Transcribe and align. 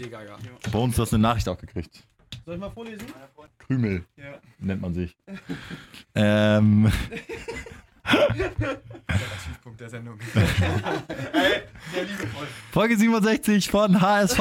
Stehgeiger. 0.00 0.38
Bei 0.72 0.78
uns 0.78 0.98
hast 0.98 1.12
du 1.12 1.16
eine 1.16 1.22
Nachricht 1.22 1.46
auch 1.48 1.58
gekriegt. 1.58 2.02
Soll 2.46 2.54
ich 2.54 2.60
mal 2.60 2.70
vorlesen? 2.70 3.06
Krümel 3.58 4.04
Ja. 4.16 4.38
nennt 4.58 4.80
man 4.80 4.94
sich. 4.94 5.14
ähm, 6.14 6.90
Tiefpunkt 9.44 9.78
der 9.78 9.90
Sendung. 9.90 10.18
Sehr 10.34 12.04
liebevoll. 12.04 12.46
Folge 12.72 12.96
67 12.96 13.70
von 13.70 14.00
HSV 14.00 14.38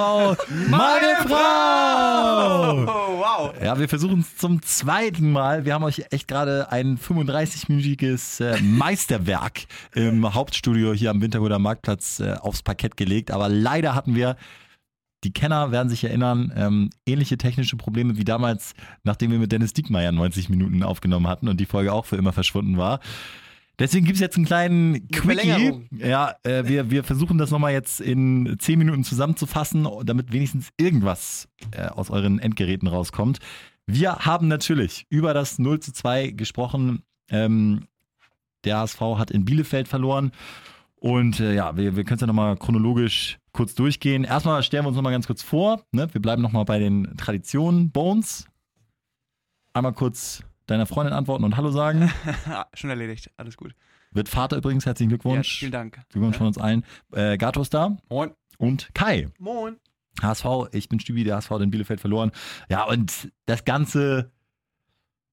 Meine 0.70 1.28
Frau! 1.28 2.84
Oh, 2.84 3.20
wow. 3.20 3.54
Ja, 3.62 3.78
wir 3.78 3.90
versuchen 3.90 4.22
es 4.22 4.38
zum 4.38 4.62
zweiten 4.62 5.32
Mal. 5.34 5.66
Wir 5.66 5.74
haben 5.74 5.84
euch 5.84 6.06
echt 6.12 6.30
gerade 6.30 6.72
ein 6.72 6.98
35-minütiges 6.98 8.42
äh, 8.44 8.62
Meisterwerk 8.62 9.66
im 9.94 10.34
Hauptstudio 10.34 10.94
hier 10.94 11.12
am 11.12 11.22
Winterhuder 11.22 11.60
Marktplatz 11.60 12.22
äh, 12.22 12.36
aufs 12.40 12.64
Parkett 12.64 12.96
gelegt. 12.96 13.32
Aber 13.32 13.50
leider 13.50 13.94
hatten 13.94 14.16
wir, 14.16 14.38
die 15.24 15.34
Kenner 15.34 15.72
werden 15.72 15.90
sich 15.90 16.04
erinnern, 16.04 16.52
ähm, 16.56 16.90
ähnliche 17.06 17.38
technische 17.38 17.76
Probleme 17.76 18.18
wie 18.18 18.24
damals, 18.24 18.74
nachdem 19.04 19.32
wir 19.32 19.40
mit 19.40 19.52
Dennis 19.52 19.74
Diekmeyer 19.74 20.12
90 20.12 20.50
Minuten 20.50 20.84
aufgenommen 20.84 21.28
hatten 21.28 21.48
und 21.48 21.60
die 21.60 21.66
Folge 21.66 21.92
auch 21.94 22.06
für 22.06 22.16
immer 22.16 22.34
verschwunden 22.34 22.78
war. 22.78 23.00
Deswegen 23.80 24.06
gibt 24.06 24.16
es 24.16 24.22
jetzt 24.22 24.36
einen 24.36 24.46
kleinen 24.46 25.08
Quickie. 25.08 25.88
Ja, 25.92 26.36
äh, 26.44 26.68
wir, 26.68 26.92
wir 26.92 27.06
versuchen 27.06 27.38
das 27.38 27.50
nochmal 27.50 27.72
jetzt 27.72 28.02
in 28.02 28.58
10 28.60 28.78
Minuten 28.78 29.06
zusammenzufassen, 29.06 29.88
damit 30.04 30.34
wenigstens 30.34 30.70
irgendwas 30.78 31.48
äh, 31.72 31.88
aus 31.88 32.10
euren 32.10 32.40
Endgeräten 32.40 32.90
rauskommt. 32.90 33.40
Wir 33.88 34.18
haben 34.18 34.50
natürlich 34.50 35.06
über 35.10 35.34
das 35.34 35.60
0 35.60 35.80
zu 35.80 35.94
2 35.94 36.32
gesprochen. 36.32 37.04
Ähm, 37.30 37.88
der 38.66 38.80
HSV 38.80 39.00
hat 39.18 39.32
in 39.32 39.46
Bielefeld 39.46 39.88
verloren. 39.88 40.32
Und 40.98 41.40
äh, 41.40 41.56
ja, 41.56 41.78
wir, 41.78 41.96
wir 41.96 42.04
können 42.04 42.16
es 42.16 42.22
ja 42.22 42.28
nochmal 42.28 42.58
chronologisch 42.58 43.40
kurz 43.52 43.76
durchgehen. 43.76 44.24
Erstmal 44.24 44.64
stellen 44.64 44.84
wir 44.84 44.90
uns 44.90 44.96
nochmal 44.96 45.12
ganz 45.12 45.28
kurz 45.28 45.42
vor. 45.44 45.84
Ne? 45.92 46.08
Wir 46.14 46.22
bleiben 46.22 46.42
nochmal 46.42 46.66
bei 46.66 46.80
den 46.80 47.16
Traditionen. 47.18 47.92
Bones, 47.92 48.48
einmal 49.74 49.94
kurz 49.94 50.44
deiner 50.68 50.86
Freundin 50.86 51.14
antworten 51.14 51.44
und 51.44 51.58
Hallo 51.58 51.72
sagen. 51.72 52.12
Ah, 52.48 52.66
Schon 52.74 52.90
erledigt, 52.90 53.32
alles 53.38 53.58
gut. 53.58 53.74
Wird 54.12 54.30
Vater 54.30 54.58
übrigens, 54.58 54.86
herzlichen 54.86 55.10
Glückwunsch. 55.10 55.56
Ja, 55.58 55.60
vielen 55.60 55.72
Dank. 55.72 56.00
Glückwunsch 56.10 56.38
von 56.38 56.48
uns 56.48 56.58
allen. 56.58 56.84
Äh, 57.12 57.38
Gato 57.38 57.62
ist 57.62 57.74
da 57.74 57.98
Moin. 58.10 58.32
und 58.58 58.90
Kai. 58.94 59.28
Moin. 59.38 59.78
HSV, 60.22 60.46
ich 60.72 60.90
bin 60.90 61.00
Stübi, 61.00 61.24
der 61.24 61.36
HSV 61.38 61.50
hat 61.52 61.62
in 61.62 61.72
Bielefeld 61.72 62.02
verloren. 62.02 62.32
Ja, 62.70 62.84
und 62.86 63.32
das 63.46 63.66
Ganze 63.66 64.32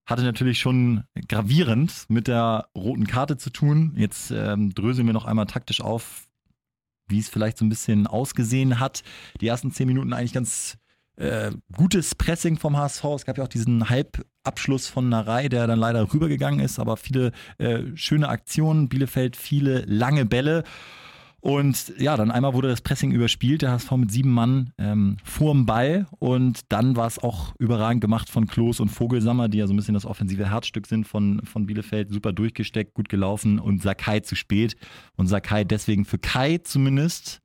hatte 0.05 0.22
natürlich 0.22 0.61
schon 0.61 1.05
gravierend 1.28 2.05
mit 2.09 2.28
der 2.28 2.69
roten 2.77 3.06
Karte 3.06 3.37
zu 3.39 3.50
tun. 3.50 3.94
Jetzt 3.97 4.31
ähm, 4.31 4.72
dröseln 4.75 5.06
wir 5.06 5.14
noch 5.14 5.25
einmal 5.25 5.47
taktisch 5.47 5.81
auf, 5.81 6.25
wie 7.09 7.19
es 7.19 7.29
vielleicht 7.29 7.59
so 7.59 7.65
ein 7.65 7.69
bisschen 7.69 8.07
ausgesehen 8.07 8.81
hat. 8.81 9.03
Die 9.41 9.49
ersten 9.49 9.71
zehn 9.71 9.87
Minuten 9.87 10.12
eigentlich 10.12 10.33
ganz 10.33 10.77
äh, 11.17 11.51
gutes 11.75 12.15
Pressing 12.15 12.59
vom 12.59 12.77
HSV. 12.77 13.05
Es 13.05 13.25
gab 13.25 13.39
ja 13.39 13.45
auch 13.45 13.49
diesen 13.49 13.89
Halbabschluss 13.89 14.87
von 14.89 15.09
Narei, 15.09 15.49
der 15.49 15.67
dann 15.67 15.79
leider 15.79 16.12
rübergegangen 16.12 16.61
ist, 16.61 16.79
aber 16.79 16.97
viele 16.97 17.33
äh, 17.59 17.81
schöne 17.95 18.29
Aktionen. 18.29 18.89
Bielefeld 18.89 19.37
viele 19.37 19.81
lange 19.87 20.27
Bälle. 20.27 20.65
Und 21.41 21.92
ja, 21.98 22.17
dann 22.17 22.31
einmal 22.33 22.55
wurde 22.55 22.69
das 22.69 22.81
Pressing 22.81 23.12
überspielt, 23.12 23.62
der 23.62 23.70
HSV 23.73 23.92
mit 23.92 24.11
sieben 24.11 24.31
Mann 24.33 24.73
ähm, 24.79 25.19
vorm 25.23 25.65
Ball. 25.67 26.06
Und 26.19 26.61
dann 26.73 26.97
war 26.97 27.06
es 27.06 27.19
auch 27.19 27.55
überragend 27.59 28.01
gemacht 28.01 28.28
von 28.31 28.47
Klos 28.48 28.81
und 28.81 28.89
Vogelsammer, 28.89 29.48
die 29.48 29.59
ja 29.59 29.67
so 29.67 29.73
ein 29.73 29.77
bisschen 29.77 29.95
das 29.95 30.06
offensive 30.06 30.51
Herzstück 30.51 30.87
sind 30.87 31.06
von, 31.06 31.45
von 31.45 31.67
Bielefeld. 31.67 32.11
Super 32.11 32.33
durchgesteckt, 32.33 32.95
gut 32.95 33.09
gelaufen 33.09 33.59
und 33.61 33.81
Sakai 33.83 34.20
zu 34.20 34.34
spät. 34.34 34.77
Und 35.17 35.28
Sakai 35.28 35.62
deswegen 35.65 36.05
für 36.05 36.19
Kai 36.19 36.59
zumindest 36.59 37.41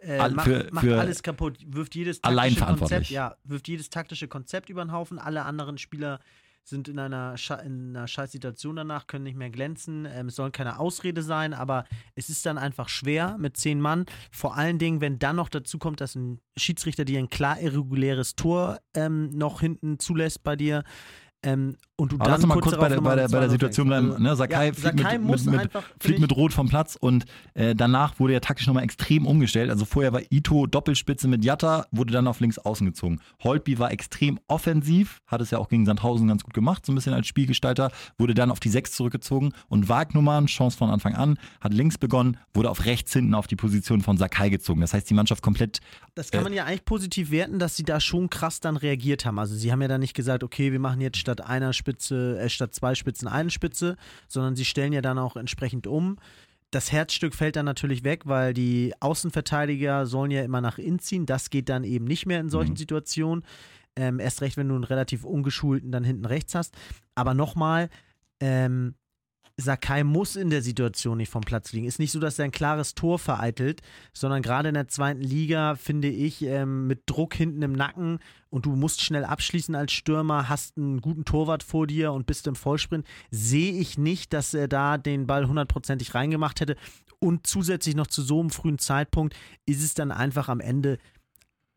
Äh, 0.00 0.18
All- 0.18 0.32
macht, 0.32 0.44
für- 0.46 0.68
macht 0.70 0.84
für- 0.84 1.00
alles 1.00 1.22
kaputt, 1.22 1.56
wirft 1.66 1.94
jedes 1.94 2.22
Allein 2.22 2.48
taktische 2.50 2.58
verantwortlich. 2.58 2.96
Konzept, 2.98 3.10
ja, 3.10 3.36
wirft 3.44 3.68
jedes 3.68 3.88
taktische 3.88 4.28
Konzept 4.28 4.68
über 4.68 4.84
den 4.84 4.92
Haufen. 4.92 5.18
Alle 5.18 5.46
anderen 5.46 5.78
Spieler 5.78 6.20
sind 6.64 6.88
in 6.88 6.98
einer, 6.98 7.36
Scha 7.36 7.56
in 7.56 7.96
einer 7.96 8.08
scheiß 8.08 8.32
Situation 8.32 8.76
danach, 8.76 9.06
können 9.06 9.24
nicht 9.24 9.36
mehr 9.36 9.50
glänzen. 9.50 10.06
Ähm, 10.10 10.28
es 10.28 10.36
soll 10.36 10.50
keine 10.50 10.78
Ausrede 10.78 11.22
sein, 11.22 11.54
aber 11.54 11.84
es 12.14 12.28
ist 12.30 12.44
dann 12.46 12.58
einfach 12.58 12.88
schwer 12.88 13.36
mit 13.38 13.56
zehn 13.56 13.80
Mann. 13.80 14.06
Vor 14.30 14.56
allen 14.56 14.78
Dingen, 14.78 15.00
wenn 15.00 15.18
dann 15.18 15.36
noch 15.36 15.48
dazu 15.48 15.78
kommt, 15.78 16.00
dass 16.00 16.14
ein 16.14 16.40
Schiedsrichter 16.56 17.04
dir 17.04 17.18
ein 17.18 17.28
klar 17.28 17.60
irreguläres 17.60 18.34
Tor 18.34 18.80
ähm, 18.94 19.30
noch 19.30 19.60
hinten 19.60 19.98
zulässt 19.98 20.42
bei 20.42 20.56
dir. 20.56 20.84
Ähm, 21.44 21.76
und 21.96 22.10
du 22.10 22.16
Aber 22.16 22.24
dann 22.24 22.40
lass 22.40 22.46
mal 22.46 22.54
kurz 22.54 22.64
kurz 22.64 22.78
bei 22.78 22.88
der, 22.88 23.00
bei 23.00 23.14
der, 23.14 23.28
bei 23.28 23.38
der 23.38 23.48
2-0 23.48 23.50
Situation 23.50 23.86
bleiben. 23.86 24.20
Ne? 24.20 24.34
Sakai, 24.34 24.66
ja, 24.66 24.72
fliegt, 24.72 24.98
Sakai 24.98 25.18
mit, 25.18 25.46
mit, 25.46 25.62
mit, 25.62 25.70
fliegt 26.00 26.18
mit 26.18 26.32
Rot 26.34 26.52
vom 26.52 26.68
Platz 26.68 26.96
und 26.98 27.24
äh, 27.54 27.76
danach 27.76 28.18
wurde 28.18 28.32
ja 28.32 28.40
taktisch 28.40 28.66
nochmal 28.66 28.82
extrem 28.82 29.26
umgestellt. 29.26 29.70
Also 29.70 29.84
vorher 29.84 30.12
war 30.12 30.22
Ito 30.30 30.66
Doppelspitze 30.66 31.28
mit 31.28 31.44
Jatta, 31.44 31.86
wurde 31.92 32.12
dann 32.12 32.26
auf 32.26 32.40
links 32.40 32.58
außen 32.58 32.84
gezogen. 32.84 33.20
Holtby 33.44 33.78
war 33.78 33.92
extrem 33.92 34.40
offensiv, 34.48 35.20
hat 35.26 35.40
es 35.40 35.52
ja 35.52 35.58
auch 35.58 35.68
gegen 35.68 35.86
Sandhausen 35.86 36.26
ganz 36.26 36.42
gut 36.42 36.54
gemacht, 36.54 36.84
so 36.84 36.90
ein 36.90 36.96
bisschen 36.96 37.14
als 37.14 37.28
Spielgestalter, 37.28 37.92
wurde 38.18 38.34
dann 38.34 38.50
auf 38.50 38.58
die 38.58 38.70
Sechs 38.70 38.90
zurückgezogen 38.92 39.52
und 39.68 39.88
Wagnumann, 39.88 40.46
Chance 40.46 40.76
von 40.76 40.90
Anfang 40.90 41.14
an, 41.14 41.38
hat 41.60 41.72
links 41.72 41.98
begonnen, 41.98 42.38
wurde 42.54 42.70
auf 42.70 42.86
rechts 42.86 43.12
hinten 43.12 43.34
auf 43.34 43.46
die 43.46 43.56
Position 43.56 44.00
von 44.00 44.16
Sakai 44.16 44.48
gezogen. 44.48 44.80
Das 44.80 44.94
heißt, 44.94 45.08
die 45.08 45.14
Mannschaft 45.14 45.42
komplett 45.42 45.78
Das 46.16 46.32
kann 46.32 46.40
Äh, 46.40 46.44
man 46.44 46.52
ja 46.54 46.64
eigentlich 46.64 46.84
positiv 46.84 47.30
werten, 47.30 47.60
dass 47.60 47.76
sie 47.76 47.84
da 47.84 48.00
schon 48.00 48.30
krass 48.30 48.58
dann 48.58 48.76
reagiert 48.76 49.24
haben. 49.24 49.38
Also 49.38 49.54
sie 49.54 49.70
haben 49.70 49.80
ja 49.80 49.86
dann 49.88 50.00
nicht 50.00 50.14
gesagt, 50.14 50.42
okay, 50.42 50.72
wir 50.72 50.80
machen 50.80 51.00
jetzt 51.00 51.18
statt 51.18 51.33
einer 51.40 51.72
Spitze, 51.72 52.38
äh, 52.38 52.48
statt 52.48 52.74
zwei 52.74 52.94
Spitzen 52.94 53.28
eine 53.28 53.50
Spitze, 53.50 53.96
sondern 54.28 54.56
sie 54.56 54.64
stellen 54.64 54.92
ja 54.92 55.00
dann 55.02 55.18
auch 55.18 55.36
entsprechend 55.36 55.86
um. 55.86 56.18
Das 56.70 56.90
Herzstück 56.90 57.34
fällt 57.34 57.56
dann 57.56 57.66
natürlich 57.66 58.02
weg, 58.02 58.22
weil 58.24 58.52
die 58.52 58.92
Außenverteidiger 59.00 60.06
sollen 60.06 60.30
ja 60.30 60.42
immer 60.42 60.60
nach 60.60 60.78
innen 60.78 60.98
ziehen. 60.98 61.24
Das 61.26 61.50
geht 61.50 61.68
dann 61.68 61.84
eben 61.84 62.04
nicht 62.04 62.26
mehr 62.26 62.40
in 62.40 62.50
solchen 62.50 62.72
Mhm. 62.72 62.76
Situationen. 62.78 63.44
Ähm, 63.96 64.18
erst 64.18 64.40
recht, 64.42 64.56
wenn 64.56 64.68
du 64.68 64.74
einen 64.74 64.82
relativ 64.84 65.24
ungeschulten 65.24 65.92
dann 65.92 66.02
hinten 66.02 66.24
rechts 66.24 66.54
hast. 66.56 66.74
Aber 67.14 67.32
nochmal, 67.34 67.90
ähm, 68.40 68.94
Sakai 69.56 70.02
muss 70.02 70.34
in 70.34 70.50
der 70.50 70.62
Situation 70.62 71.18
nicht 71.18 71.30
vom 71.30 71.42
Platz 71.42 71.70
fliegen. 71.70 71.86
Ist 71.86 72.00
nicht 72.00 72.10
so, 72.10 72.18
dass 72.18 72.38
er 72.38 72.44
ein 72.44 72.50
klares 72.50 72.94
Tor 72.94 73.20
vereitelt, 73.20 73.82
sondern 74.12 74.42
gerade 74.42 74.68
in 74.68 74.74
der 74.74 74.88
zweiten 74.88 75.20
Liga, 75.20 75.76
finde 75.76 76.08
ich, 76.08 76.42
ähm, 76.42 76.88
mit 76.88 77.02
Druck 77.06 77.34
hinten 77.34 77.62
im 77.62 77.72
Nacken 77.72 78.18
und 78.50 78.66
du 78.66 78.74
musst 78.74 79.02
schnell 79.02 79.24
abschließen 79.24 79.76
als 79.76 79.92
Stürmer, 79.92 80.48
hast 80.48 80.76
einen 80.76 81.00
guten 81.00 81.24
Torwart 81.24 81.62
vor 81.62 81.86
dir 81.86 82.12
und 82.12 82.26
bist 82.26 82.48
im 82.48 82.56
Vollsprint, 82.56 83.06
sehe 83.30 83.72
ich 83.72 83.96
nicht, 83.96 84.32
dass 84.32 84.54
er 84.54 84.66
da 84.66 84.98
den 84.98 85.26
Ball 85.26 85.46
hundertprozentig 85.46 86.14
reingemacht 86.14 86.60
hätte. 86.60 86.76
Und 87.20 87.46
zusätzlich 87.46 87.94
noch 87.94 88.08
zu 88.08 88.22
so 88.22 88.40
einem 88.40 88.50
frühen 88.50 88.78
Zeitpunkt 88.78 89.36
ist 89.66 89.82
es 89.82 89.94
dann 89.94 90.10
einfach 90.10 90.48
am 90.48 90.60
Ende 90.60 90.98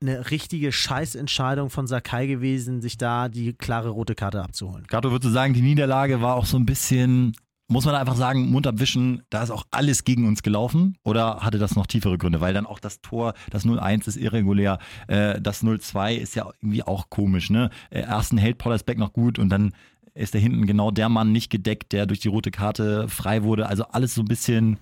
eine 0.01 0.29
richtige 0.29 0.71
Scheißentscheidung 0.71 1.69
von 1.69 1.87
Sakai 1.87 2.27
gewesen, 2.27 2.81
sich 2.81 2.97
da 2.97 3.29
die 3.29 3.53
klare 3.53 3.89
rote 3.89 4.15
Karte 4.15 4.43
abzuholen. 4.43 4.85
Gato, 4.87 5.11
würdest 5.11 5.25
du 5.25 5.33
sagen, 5.33 5.53
die 5.53 5.61
Niederlage 5.61 6.21
war 6.21 6.35
auch 6.35 6.45
so 6.45 6.57
ein 6.57 6.65
bisschen, 6.65 7.35
muss 7.67 7.85
man 7.85 7.95
einfach 7.95 8.15
sagen, 8.15 8.49
Mund 8.49 8.65
abwischen, 8.65 9.23
da 9.29 9.43
ist 9.43 9.51
auch 9.51 9.65
alles 9.71 10.03
gegen 10.03 10.27
uns 10.27 10.41
gelaufen? 10.41 10.97
Oder 11.03 11.41
hatte 11.41 11.57
das 11.57 11.75
noch 11.75 11.85
tiefere 11.85 12.17
Gründe? 12.17 12.39
Weil 12.39 12.53
dann 12.53 12.65
auch 12.65 12.79
das 12.79 13.01
Tor, 13.01 13.33
das 13.49 13.65
0-1 13.65 14.07
ist 14.07 14.17
irregulär, 14.17 14.79
äh, 15.07 15.41
das 15.41 15.63
0-2 15.63 16.15
ist 16.15 16.35
ja 16.35 16.49
irgendwie 16.61 16.83
auch 16.83 17.09
komisch, 17.09 17.49
ne? 17.49 17.69
Äh, 17.89 18.01
ersten 18.01 18.37
hält 18.37 18.57
Pollersbeck 18.57 18.97
noch 18.97 19.11
gut 19.11 19.37
und 19.37 19.49
dann 19.49 19.73
ist 20.13 20.33
da 20.33 20.39
hinten 20.39 20.65
genau 20.65 20.91
der 20.91 21.09
Mann 21.09 21.31
nicht 21.31 21.49
gedeckt, 21.49 21.91
der 21.91 22.05
durch 22.05 22.19
die 22.19 22.29
rote 22.29 22.51
Karte 22.51 23.07
frei 23.07 23.43
wurde. 23.43 23.67
Also 23.67 23.83
alles 23.85 24.15
so 24.15 24.21
ein 24.21 24.27
bisschen 24.27 24.79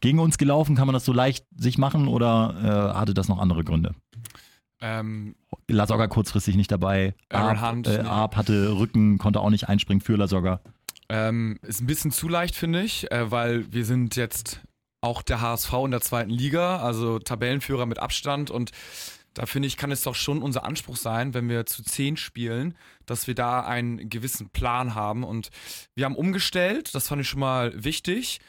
gegen 0.00 0.18
uns 0.18 0.36
gelaufen. 0.36 0.76
Kann 0.76 0.86
man 0.86 0.94
das 0.94 1.04
so 1.04 1.12
leicht 1.12 1.46
sich 1.56 1.78
machen 1.78 2.08
oder 2.08 2.92
äh, 2.94 2.98
hatte 2.98 3.14
das 3.14 3.28
noch 3.28 3.38
andere 3.38 3.64
Gründe? 3.64 3.94
Ähm, 4.82 5.36
Lasogga 5.68 6.08
kurzfristig 6.08 6.56
nicht 6.56 6.70
dabei. 6.70 7.14
Aaron 7.30 7.56
Arp, 7.56 7.70
Hunt, 7.70 7.86
äh. 7.86 8.00
Arp 8.00 8.36
hatte 8.36 8.76
Rücken, 8.76 9.16
konnte 9.16 9.40
auch 9.40 9.50
nicht 9.50 9.68
einspringen 9.68 10.00
für 10.00 10.16
Lasogga. 10.16 10.60
Ähm, 11.08 11.58
ist 11.62 11.80
ein 11.80 11.86
bisschen 11.86 12.10
zu 12.10 12.28
leicht, 12.28 12.54
finde 12.54 12.82
ich, 12.82 13.10
äh, 13.10 13.30
weil 13.30 13.72
wir 13.72 13.84
sind 13.84 14.16
jetzt 14.16 14.60
auch 15.00 15.22
der 15.22 15.40
HSV 15.40 15.72
in 15.84 15.90
der 15.90 16.00
zweiten 16.00 16.30
Liga, 16.30 16.78
also 16.78 17.18
Tabellenführer 17.18 17.86
mit 17.86 17.98
Abstand 17.98 18.50
und 18.50 18.70
da 19.34 19.46
finde 19.46 19.66
ich, 19.66 19.76
kann 19.76 19.90
es 19.90 20.02
doch 20.02 20.14
schon 20.14 20.42
unser 20.42 20.64
Anspruch 20.64 20.96
sein, 20.96 21.32
wenn 21.32 21.48
wir 21.48 21.64
zu 21.64 21.82
zehn 21.82 22.16
spielen, 22.16 22.76
dass 23.06 23.26
wir 23.26 23.34
da 23.34 23.60
einen 23.60 24.10
gewissen 24.10 24.50
Plan 24.50 24.94
haben. 24.94 25.24
Und 25.24 25.50
wir 25.94 26.04
haben 26.04 26.16
umgestellt, 26.16 26.94
das 26.94 27.08
fand 27.08 27.22
ich 27.22 27.28
schon 27.28 27.40
mal 27.40 27.72
wichtig. 27.82 28.40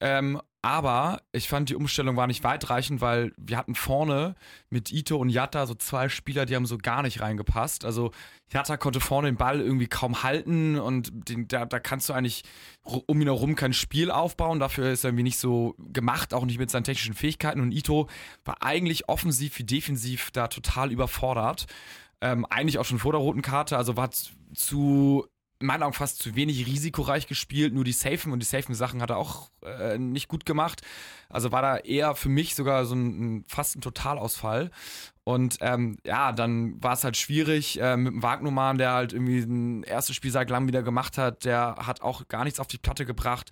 Ähm, 0.00 0.40
aber 0.66 1.22
ich 1.30 1.48
fand, 1.48 1.68
die 1.68 1.76
Umstellung 1.76 2.16
war 2.16 2.26
nicht 2.26 2.42
weitreichend, 2.42 3.00
weil 3.00 3.32
wir 3.36 3.56
hatten 3.56 3.76
vorne 3.76 4.34
mit 4.68 4.90
Ito 4.90 5.16
und 5.16 5.28
Jatta 5.28 5.64
so 5.64 5.74
zwei 5.74 6.08
Spieler, 6.08 6.44
die 6.44 6.56
haben 6.56 6.66
so 6.66 6.76
gar 6.76 7.02
nicht 7.02 7.20
reingepasst. 7.20 7.84
Also 7.84 8.10
Jatta 8.50 8.76
konnte 8.76 8.98
vorne 8.98 9.28
den 9.28 9.36
Ball 9.36 9.60
irgendwie 9.60 9.86
kaum 9.86 10.24
halten 10.24 10.76
und 10.76 11.10
den, 11.28 11.46
da, 11.46 11.66
da 11.66 11.78
kannst 11.78 12.08
du 12.08 12.14
eigentlich 12.14 12.42
um 12.82 13.20
ihn 13.20 13.28
herum 13.28 13.54
kein 13.54 13.72
Spiel 13.72 14.10
aufbauen. 14.10 14.58
Dafür 14.58 14.90
ist 14.90 15.04
er 15.04 15.10
irgendwie 15.10 15.22
nicht 15.22 15.38
so 15.38 15.76
gemacht, 15.78 16.34
auch 16.34 16.44
nicht 16.44 16.58
mit 16.58 16.68
seinen 16.68 16.82
technischen 16.82 17.14
Fähigkeiten. 17.14 17.60
Und 17.60 17.70
Ito 17.70 18.08
war 18.44 18.56
eigentlich 18.64 19.08
offensiv 19.08 19.60
wie 19.60 19.64
defensiv 19.64 20.32
da 20.32 20.48
total 20.48 20.90
überfordert. 20.90 21.66
Ähm, 22.20 22.44
eigentlich 22.44 22.80
auch 22.80 22.84
schon 22.84 22.98
vor 22.98 23.12
der 23.12 23.20
roten 23.20 23.42
Karte, 23.42 23.76
also 23.76 23.96
war 23.96 24.10
zu 24.10 25.26
in 25.58 25.66
meinen 25.66 25.82
Augen 25.82 25.94
fast 25.94 26.18
zu 26.18 26.34
wenig 26.34 26.66
risikoreich 26.66 27.26
gespielt. 27.26 27.72
Nur 27.72 27.84
die 27.84 27.92
safen 27.92 28.32
und 28.32 28.40
die 28.40 28.46
safen 28.46 28.74
Sachen 28.74 29.00
hat 29.00 29.10
er 29.10 29.16
auch 29.16 29.50
äh, 29.62 29.98
nicht 29.98 30.28
gut 30.28 30.44
gemacht. 30.44 30.82
Also 31.28 31.52
war 31.52 31.62
da 31.62 31.78
eher 31.78 32.14
für 32.14 32.28
mich 32.28 32.54
sogar 32.54 32.84
so 32.84 32.94
ein, 32.94 33.44
fast 33.48 33.76
ein 33.76 33.80
Totalausfall. 33.80 34.70
Und 35.24 35.58
ähm, 35.60 35.96
ja, 36.04 36.32
dann 36.32 36.82
war 36.82 36.92
es 36.92 37.04
halt 37.04 37.16
schwierig 37.16 37.80
äh, 37.80 37.96
mit 37.96 38.12
dem 38.12 38.22
Wagnumann, 38.22 38.78
der 38.78 38.92
halt 38.92 39.12
irgendwie 39.12 39.40
ein 39.40 39.82
erstes 39.82 40.14
Spiel 40.14 40.30
seit 40.30 40.50
langem 40.50 40.68
wieder 40.68 40.82
gemacht 40.82 41.18
hat. 41.18 41.44
Der 41.44 41.76
hat 41.78 42.02
auch 42.02 42.28
gar 42.28 42.44
nichts 42.44 42.60
auf 42.60 42.68
die 42.68 42.78
Platte 42.78 43.06
gebracht. 43.06 43.50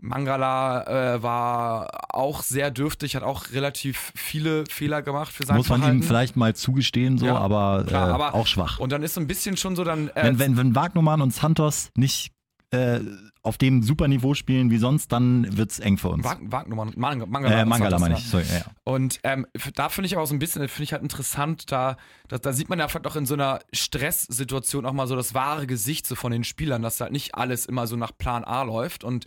Mangala 0.00 1.14
äh, 1.16 1.22
war 1.22 1.88
auch 2.14 2.42
sehr 2.42 2.70
dürftig, 2.70 3.16
hat 3.16 3.22
auch 3.22 3.50
relativ 3.52 4.12
viele 4.14 4.64
Fehler 4.70 5.02
gemacht 5.02 5.32
für 5.32 5.44
sein 5.44 5.56
Muss 5.56 5.68
man 5.68 5.80
Verhalten. 5.80 6.02
ihm 6.02 6.06
vielleicht 6.06 6.36
mal 6.36 6.54
zugestehen, 6.54 7.18
so, 7.18 7.26
Ja, 7.26 7.36
aber, 7.36 7.84
klar, 7.86 8.08
äh, 8.08 8.12
aber- 8.12 8.34
auch 8.34 8.46
schwach. 8.46 8.78
Und 8.78 8.92
dann 8.92 9.02
ist 9.02 9.14
so 9.14 9.20
ein 9.20 9.26
bisschen 9.26 9.56
schon 9.56 9.74
so 9.76 9.84
dann. 9.84 10.08
Äh, 10.10 10.22
wenn, 10.24 10.38
wenn, 10.38 10.56
wenn 10.56 10.74
Wagnumann 10.74 11.20
und 11.20 11.34
Santos 11.34 11.90
nicht 11.96 12.32
äh, 12.70 13.00
auf 13.42 13.56
dem 13.56 13.82
super 13.82 14.08
Niveau 14.08 14.34
spielen 14.34 14.70
wie 14.70 14.76
sonst, 14.76 15.10
dann 15.10 15.56
wird 15.56 15.70
es 15.70 15.78
eng 15.78 15.96
für 15.96 16.10
uns. 16.10 16.24
Wag 16.24 16.38
Wagnumann, 16.42 16.92
Mang 16.96 17.30
Mangala, 17.30 17.62
äh, 17.62 17.64
Mangala 17.64 17.98
meine 17.98 18.18
ich. 18.18 18.26
Sorry, 18.26 18.44
ja, 18.50 18.58
ja. 18.58 18.64
Und 18.84 19.20
ähm, 19.22 19.46
da 19.74 19.88
finde 19.88 20.06
ich 20.06 20.14
aber 20.14 20.22
auch 20.22 20.26
so 20.26 20.34
ein 20.34 20.38
bisschen, 20.38 20.66
finde 20.68 20.84
ich 20.84 20.92
halt 20.92 21.02
interessant, 21.02 21.72
da, 21.72 21.96
da, 22.28 22.36
da 22.36 22.52
sieht 22.52 22.68
man 22.68 22.78
ja 22.78 22.88
vielleicht 22.88 23.06
auch 23.06 23.16
in 23.16 23.24
so 23.24 23.34
einer 23.34 23.60
Stresssituation 23.72 24.84
auch 24.84 24.92
mal 24.92 25.06
so 25.06 25.16
das 25.16 25.32
wahre 25.32 25.66
Gesicht 25.66 26.06
so 26.06 26.14
von 26.14 26.30
den 26.30 26.44
Spielern, 26.44 26.82
dass 26.82 27.00
halt 27.00 27.12
nicht 27.12 27.34
alles 27.36 27.64
immer 27.64 27.86
so 27.86 27.96
nach 27.96 28.12
Plan 28.16 28.44
A 28.44 28.62
läuft. 28.64 29.02
Und 29.02 29.24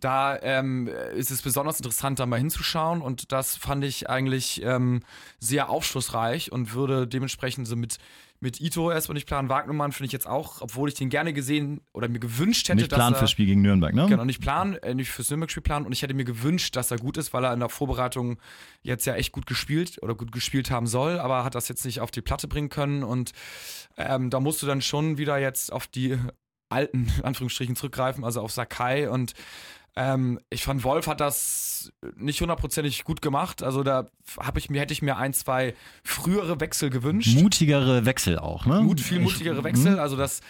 da 0.00 0.38
ähm, 0.40 0.88
ist 1.14 1.30
es 1.30 1.42
besonders 1.42 1.78
interessant, 1.78 2.20
da 2.20 2.26
mal 2.26 2.38
hinzuschauen. 2.38 3.02
Und 3.02 3.32
das 3.32 3.56
fand 3.56 3.84
ich 3.84 4.08
eigentlich 4.08 4.62
ähm, 4.62 5.00
sehr 5.40 5.68
aufschlussreich 5.68 6.52
und 6.52 6.72
würde 6.72 7.06
dementsprechend 7.06 7.66
so 7.66 7.76
mit, 7.76 7.98
mit 8.40 8.60
Ito 8.60 8.90
erstmal 8.90 9.14
nicht 9.14 9.26
planen. 9.26 9.48
Wagnermann 9.48 9.92
finde 9.92 10.06
ich 10.06 10.12
jetzt 10.12 10.26
auch, 10.26 10.60
obwohl 10.60 10.88
ich 10.88 10.94
den 10.94 11.08
gerne 11.08 11.32
gesehen 11.32 11.80
oder 11.92 12.08
mir 12.08 12.20
gewünscht 12.20 12.68
hätte, 12.68 12.76
Nicht 12.76 12.92
dass 12.92 12.96
Plan 12.96 13.12
er, 13.12 13.18
fürs 13.18 13.30
Spiel 13.30 13.46
gegen 13.46 13.62
Nürnberg, 13.62 13.94
ne? 13.94 14.06
Genau, 14.06 14.24
nicht 14.24 14.40
planen, 14.40 14.74
äh, 14.76 14.94
nicht 14.94 15.10
fürs 15.10 15.30
Nürnberg-Spiel 15.30 15.62
planen. 15.62 15.86
Und 15.86 15.92
ich 15.92 16.02
hätte 16.02 16.14
mir 16.14 16.24
gewünscht, 16.24 16.76
dass 16.76 16.90
er 16.90 16.98
gut 16.98 17.16
ist, 17.16 17.32
weil 17.32 17.44
er 17.44 17.52
in 17.52 17.60
der 17.60 17.68
Vorbereitung 17.68 18.38
jetzt 18.82 19.06
ja 19.06 19.14
echt 19.14 19.32
gut 19.32 19.46
gespielt 19.46 20.00
oder 20.02 20.14
gut 20.14 20.30
gespielt 20.30 20.70
haben 20.70 20.86
soll, 20.86 21.18
aber 21.18 21.44
hat 21.44 21.54
das 21.54 21.68
jetzt 21.68 21.84
nicht 21.84 22.00
auf 22.00 22.10
die 22.10 22.22
Platte 22.22 22.46
bringen 22.46 22.68
können. 22.68 23.02
Und 23.02 23.32
ähm, 23.96 24.30
da 24.30 24.38
musst 24.38 24.62
du 24.62 24.66
dann 24.66 24.82
schon 24.82 25.18
wieder 25.18 25.38
jetzt 25.38 25.72
auf 25.72 25.88
die 25.88 26.16
alten, 26.68 27.10
Anführungsstrichen, 27.22 27.74
zurückgreifen, 27.74 28.24
also 28.24 28.40
auf 28.40 28.52
Sakai. 28.52 29.08
Und 29.08 29.34
ähm, 29.96 30.38
ich 30.50 30.62
fand, 30.64 30.84
Wolf 30.84 31.06
hat 31.06 31.20
das 31.20 31.92
nicht 32.16 32.40
hundertprozentig 32.40 33.04
gut 33.04 33.22
gemacht. 33.22 33.62
Also 33.62 33.82
da 33.82 34.06
habe 34.38 34.58
ich 34.58 34.70
mir, 34.70 34.80
hätte 34.80 34.92
ich 34.92 35.02
mir 35.02 35.16
ein, 35.16 35.32
zwei 35.32 35.74
frühere 36.04 36.60
Wechsel 36.60 36.90
gewünscht. 36.90 37.36
Mutigere 37.40 38.04
Wechsel 38.04 38.38
auch, 38.38 38.66
ne? 38.66 38.80
Mut, 38.80 39.00
viel 39.00 39.18
Ich- 39.18 39.24
mutigere 39.24 39.58
hm? 39.58 39.64
Wechsel. 39.64 39.98
Also 39.98 40.16
das, 40.16 40.40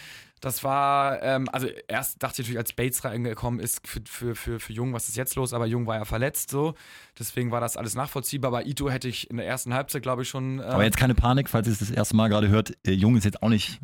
das 0.41 0.63
war, 0.63 1.21
ähm, 1.23 1.49
also 1.51 1.67
erst 1.87 2.21
dachte 2.23 2.41
ich 2.41 2.47
natürlich, 2.47 2.57
als 2.59 2.73
Bates 2.73 3.03
reingekommen 3.03 3.59
ist 3.59 3.85
für, 3.87 4.01
für, 4.05 4.35
für, 4.35 4.59
für 4.59 4.73
Jung, 4.73 4.93
was 4.93 5.09
ist 5.09 5.17
jetzt 5.17 5.35
los? 5.35 5.53
Aber 5.53 5.65
Jung 5.65 5.85
war 5.87 5.97
ja 5.97 6.05
verletzt 6.05 6.49
so. 6.51 6.75
Deswegen 7.17 7.51
war 7.51 7.59
das 7.61 7.75
alles 7.75 7.95
nachvollziehbar. 7.95 8.51
Bei 8.51 8.63
Ito 8.63 8.89
hätte 8.89 9.07
ich 9.07 9.29
in 9.29 9.37
der 9.37 9.47
ersten 9.47 9.73
Halbzeit, 9.73 10.01
glaube 10.01 10.21
ich, 10.21 10.29
schon. 10.29 10.59
Äh, 10.59 10.63
Aber 10.63 10.83
jetzt 10.83 10.97
keine 10.97 11.15
Panik, 11.15 11.49
falls 11.49 11.67
ihr 11.67 11.73
es 11.73 11.79
das 11.79 11.91
erste 11.91 12.15
Mal 12.15 12.29
gerade 12.29 12.47
hört. 12.49 12.73
Äh, 12.85 12.91
Jung 12.91 13.17
ist 13.17 13.25
jetzt 13.25 13.41
auch 13.43 13.49
nicht 13.49 13.79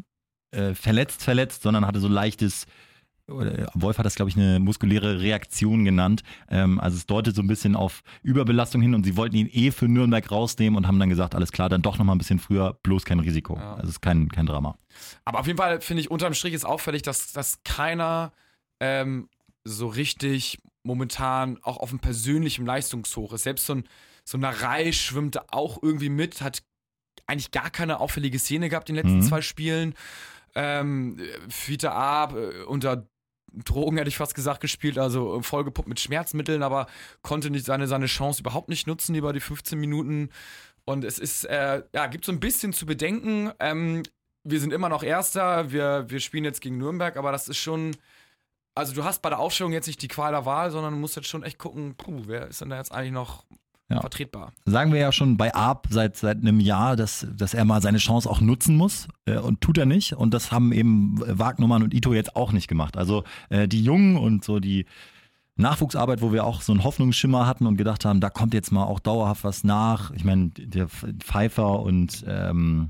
äh, 0.52 0.74
verletzt, 0.76 1.24
verletzt, 1.24 1.64
sondern 1.64 1.86
hatte 1.88 2.00
so 2.00 2.08
leichtes. 2.08 2.66
Oder 3.28 3.68
Wolf 3.74 3.98
hat 3.98 4.06
das, 4.06 4.16
glaube 4.16 4.30
ich, 4.30 4.38
eine 4.38 4.60
muskuläre 4.60 5.20
Reaktion 5.20 5.84
genannt. 5.84 6.22
Ähm, 6.48 6.80
also 6.80 6.96
es 6.96 7.08
deutet 7.08 7.36
so 7.36 7.42
ein 7.42 7.48
bisschen 7.48 7.76
auf 7.76 8.04
Überbelastung 8.22 8.82
hin 8.82 8.94
und 8.94 9.04
sie 9.04 9.18
wollten 9.18 9.36
ihn 9.36 9.50
eh 9.52 9.72
für 9.72 9.88
Nürnberg 9.88 10.30
rausnehmen 10.32 10.78
und 10.78 10.86
haben 10.88 11.00
dann 11.00 11.10
gesagt, 11.10 11.34
alles 11.34 11.52
klar, 11.52 11.68
dann 11.68 11.82
doch 11.82 11.98
nochmal 11.98 12.16
ein 12.16 12.20
bisschen 12.20 12.38
früher, 12.40 12.78
bloß 12.84 13.04
kein 13.04 13.20
Risiko. 13.20 13.56
Ja. 13.58 13.74
Also 13.76 13.86
es 13.88 13.96
ist 13.96 14.02
kein, 14.02 14.30
kein 14.30 14.46
Drama. 14.46 14.78
Aber 15.26 15.40
auf 15.40 15.48
jeden 15.48 15.58
Fall 15.58 15.82
finde 15.82 16.02
ich, 16.02 16.12
unterm 16.12 16.36
Strich 16.36 16.54
ist 16.54 16.66
auffällig, 16.66 17.02
dass, 17.02 17.32
dass 17.34 17.64
keiner 17.64 18.32
ähm, 18.80 19.28
so 19.64 19.88
richtig 19.88 20.60
momentan 20.84 21.58
auch 21.64 21.78
auf 21.78 21.90
einem 21.90 22.00
persönlichen 22.00 22.66
Leistungshoch 22.66 23.34
ist. 23.34 23.44
Selbst 23.44 23.66
so 23.66 23.74
ein, 23.74 23.86
so 24.24 24.38
ein 24.38 24.42
Narei 24.42 24.92
schwimmt 24.92 25.52
auch 25.52 25.82
irgendwie 25.82 26.10
mit, 26.10 26.42
hat 26.42 26.62
eigentlich 27.26 27.50
gar 27.50 27.72
keine 27.72 28.00
auffällige 28.00 28.38
Szene 28.38 28.70
gehabt 28.70 28.90
in 28.90 28.96
den 28.96 29.04
letzten 29.04 29.20
Mhm. 29.20 29.24
zwei 29.24 29.42
Spielen. 29.42 29.96
Ähm, 30.54 31.20
Fiete 31.50 31.92
A 31.92 32.32
äh, 32.36 32.64
unter 32.66 33.08
Drogen 33.64 33.98
hätte 33.98 34.10
ich 34.10 34.18
fast 34.18 34.36
gesagt 34.36 34.62
gespielt, 34.62 34.98
also 34.98 35.42
vollgepumpt 35.42 35.90
mit 35.90 36.00
Schmerzmitteln, 36.00 36.64
aber 36.64 36.88
konnte 37.22 37.50
nicht 37.50 37.66
seine, 37.66 37.88
seine 37.88 38.08
Chance 38.08 38.42
überhaupt 38.42 38.70
nicht 38.70 38.88
nutzen 38.88 39.16
über 39.16 39.34
die 39.34 39.40
15 39.40 39.80
Minuten. 39.80 40.30
Und 40.86 41.04
es 41.04 41.20
ist, 41.20 41.46
äh, 41.46 41.84
ja, 41.94 42.08
gibt 42.08 42.26
so 42.26 42.32
ein 42.32 42.40
bisschen 42.40 42.74
zu 42.74 42.86
bedenken. 42.86 43.52
Ähm, 43.60 44.04
wir 44.44 44.60
sind 44.60 44.72
immer 44.72 44.90
noch 44.90 45.04
Erster, 45.04 45.72
wir, 45.72 46.06
wir 46.10 46.20
spielen 46.20 46.44
jetzt 46.44 46.62
gegen 46.62 46.78
Nürnberg, 46.78 47.18
aber 47.18 47.32
das 47.32 47.48
ist 47.48 47.58
schon. 47.58 47.96
Also, 48.78 48.94
du 48.94 49.06
hast 49.06 49.22
bei 49.22 49.30
der 49.30 49.40
Aufstellung 49.40 49.72
jetzt 49.72 49.88
nicht 49.88 50.02
die 50.02 50.10
Qual 50.10 50.34
der 50.34 50.46
Wahl, 50.46 50.70
sondern 50.70 50.94
du 50.94 51.00
musst 51.00 51.16
jetzt 51.16 51.30
schon 51.30 51.44
echt 51.44 51.58
gucken, 51.58 51.96
puh, 51.96 52.24
wer 52.26 52.48
ist 52.48 52.60
denn 52.62 52.70
da 52.70 52.78
jetzt 52.78 52.92
eigentlich 52.92 53.14
noch 53.14 53.46
Ja. 53.90 54.02
vertretbar? 54.02 54.52
Sagen 54.66 54.92
wir 54.92 55.00
ja 55.00 55.12
schon 55.12 55.38
bei 55.38 55.54
Arp 55.54 55.88
seit, 55.92 56.18
seit 56.18 56.38
einem 56.38 56.60
Jahr, 56.60 56.96
dass, 56.96 57.28
dass 57.36 57.54
er 57.54 57.66
mal 57.66 57.82
seine 57.82 58.00
Chance 58.00 58.30
auch 58.30 58.42
nutzen 58.42 58.76
muss 58.76 59.08
äh, 59.26 59.38
und 59.38 59.62
tut 59.62 59.78
er 59.78 59.86
nicht. 59.86 60.14
Und 60.14 60.34
das 60.34 60.52
haben 60.52 60.72
eben 60.72 61.20
Wagnumann 61.20 61.84
und 61.84 61.94
Ito 61.94 62.14
jetzt 62.14 62.36
auch 62.36 62.52
nicht 62.52 62.68
gemacht. 62.68 62.98
Also 62.98 63.24
äh, 63.50 63.68
die 63.68 63.84
Jungen 63.84 64.18
und 64.18 64.44
so 64.44 64.60
die 64.60 64.86
Nachwuchsarbeit, 65.58 66.22
wo 66.22 66.34
wir 66.34 66.46
auch 66.46 66.62
so 66.62 66.74
einen 66.74 66.84
Hoffnungsschimmer 66.84 67.48
hatten 67.48 67.66
und 67.66 67.78
gedacht 67.78 68.06
haben, 68.06 68.20
da 68.20 68.30
kommt 68.30 68.54
jetzt 68.54 68.72
mal 68.72 68.84
auch 68.84 69.00
dauerhaft 69.00 69.44
was 69.44 69.64
nach. 69.64 70.12
Ich 70.12 70.24
meine, 70.24 70.50
der 70.50 70.90
Pfeiffer 70.90 71.80
und 71.80 72.26
ähm, 72.28 72.90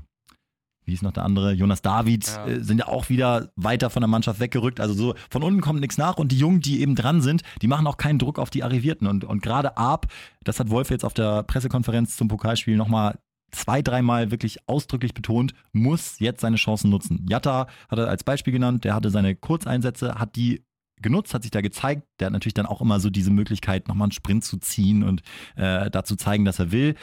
wie 0.86 0.94
ist 0.94 1.02
noch 1.02 1.12
der 1.12 1.24
andere? 1.24 1.52
Jonas 1.52 1.82
David 1.82 2.26
Ja. 2.26 2.46
äh, 2.46 2.62
sind 2.62 2.78
ja 2.78 2.88
auch 2.88 3.08
wieder 3.08 3.50
weiter 3.56 3.90
von 3.90 4.00
der 4.00 4.08
Mannschaft 4.08 4.40
weggerückt. 4.40 4.80
Also 4.80 4.94
so 4.94 5.14
von 5.30 5.42
unten 5.42 5.60
kommt 5.60 5.80
nichts 5.80 5.98
nach 5.98 6.16
und 6.16 6.32
die 6.32 6.38
Jungen, 6.38 6.60
die 6.60 6.80
eben 6.80 6.94
dran 6.94 7.20
sind, 7.20 7.42
die 7.60 7.66
machen 7.66 7.86
auch 7.86 7.96
keinen 7.96 8.18
Druck 8.18 8.38
auf 8.38 8.50
die 8.50 8.62
Arrivierten. 8.62 9.06
Und, 9.06 9.24
und 9.24 9.42
gerade 9.42 9.76
Arp, 9.76 10.06
das 10.44 10.60
hat 10.60 10.70
Wolf 10.70 10.90
jetzt 10.90 11.04
auf 11.04 11.12
der 11.14 11.42
Pressekonferenz 11.42 12.16
zum 12.16 12.28
Pokalspiel 12.28 12.76
nochmal 12.76 13.18
zwei, 13.50 13.82
dreimal 13.82 14.30
wirklich 14.30 14.68
ausdrücklich 14.68 15.12
betont, 15.14 15.54
muss 15.72 16.18
jetzt 16.18 16.40
seine 16.40 16.56
Chancen 16.56 16.90
nutzen. 16.90 17.26
Jatta 17.28 17.66
hat 17.88 17.98
er 17.98 18.08
als 18.08 18.24
Beispiel 18.24 18.52
genannt, 18.52 18.84
der 18.84 18.94
hatte 18.94 19.10
seine 19.10 19.34
Kurzeinsätze, 19.34 20.16
hat 20.16 20.36
die 20.36 20.64
genutzt, 21.02 21.34
hat 21.34 21.42
sich 21.42 21.50
da 21.50 21.60
gezeigt. 21.60 22.02
Der 22.20 22.26
hat 22.26 22.32
natürlich 22.32 22.54
dann 22.54 22.66
auch 22.66 22.80
immer 22.80 23.00
so 23.00 23.10
diese 23.10 23.30
Möglichkeit, 23.30 23.88
nochmal 23.88 24.06
einen 24.06 24.12
Sprint 24.12 24.44
zu 24.44 24.56
ziehen 24.58 25.02
und 25.02 25.22
äh, 25.56 25.90
da 25.90 26.04
zu 26.04 26.16
zeigen, 26.16 26.44
dass 26.44 26.58
er 26.58 26.72
will. 26.72 26.94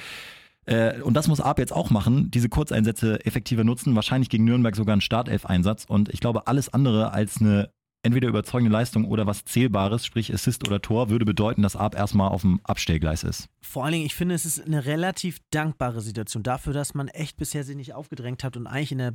Äh, 0.66 1.02
und 1.02 1.14
das 1.14 1.28
muss 1.28 1.42
Arp 1.42 1.60
jetzt 1.60 1.74
auch 1.74 1.90
machen, 1.90 2.32
diese 2.32 2.50
Kurzeinsätze 2.50 3.26
effektiver 3.26 3.64
nutzen, 3.64 3.96
wahrscheinlich 3.96 4.30
gegen 4.30 4.46
Nürnberg 4.46 4.76
sogar 4.76 4.94
einen 4.94 5.02
Startelf-Einsatz. 5.02 5.86
Und 5.86 6.10
ich 6.10 6.20
glaube, 6.20 6.48
alles 6.48 6.74
andere 6.74 7.12
als 7.12 7.42
eine 7.42 7.70
entweder 8.04 8.28
überzeugende 8.28 8.72
Leistung 8.72 9.06
oder 9.06 9.26
was 9.26 9.46
Zählbares, 9.46 10.06
sprich 10.06 10.34
Assist 10.34 10.68
oder 10.68 10.82
Tor, 10.82 11.10
würde 11.10 11.26
bedeuten, 11.26 11.62
dass 11.62 11.78
Arp 11.78 11.96
erstmal 11.96 12.30
auf 12.30 12.42
dem 12.42 12.60
Abstellgleis 12.64 13.24
ist. 13.24 13.48
Vor 13.62 13.86
allen 13.86 13.94
Dingen, 13.94 14.06
ich 14.06 14.14
finde, 14.14 14.36
es 14.36 14.46
ist 14.46 14.66
eine 14.66 14.86
relativ 14.86 15.40
dankbare 15.52 16.02
Situation 16.02 16.44
dafür, 16.44 16.74
dass 16.74 16.94
man 16.94 17.08
echt 17.08 17.38
bisher 17.38 17.64
sich 17.64 17.78
nicht 17.78 17.94
aufgedrängt 17.94 18.44
hat 18.44 18.58
und 18.58 18.68
eigentlich 18.68 18.92
in 18.92 18.98
der 18.98 19.14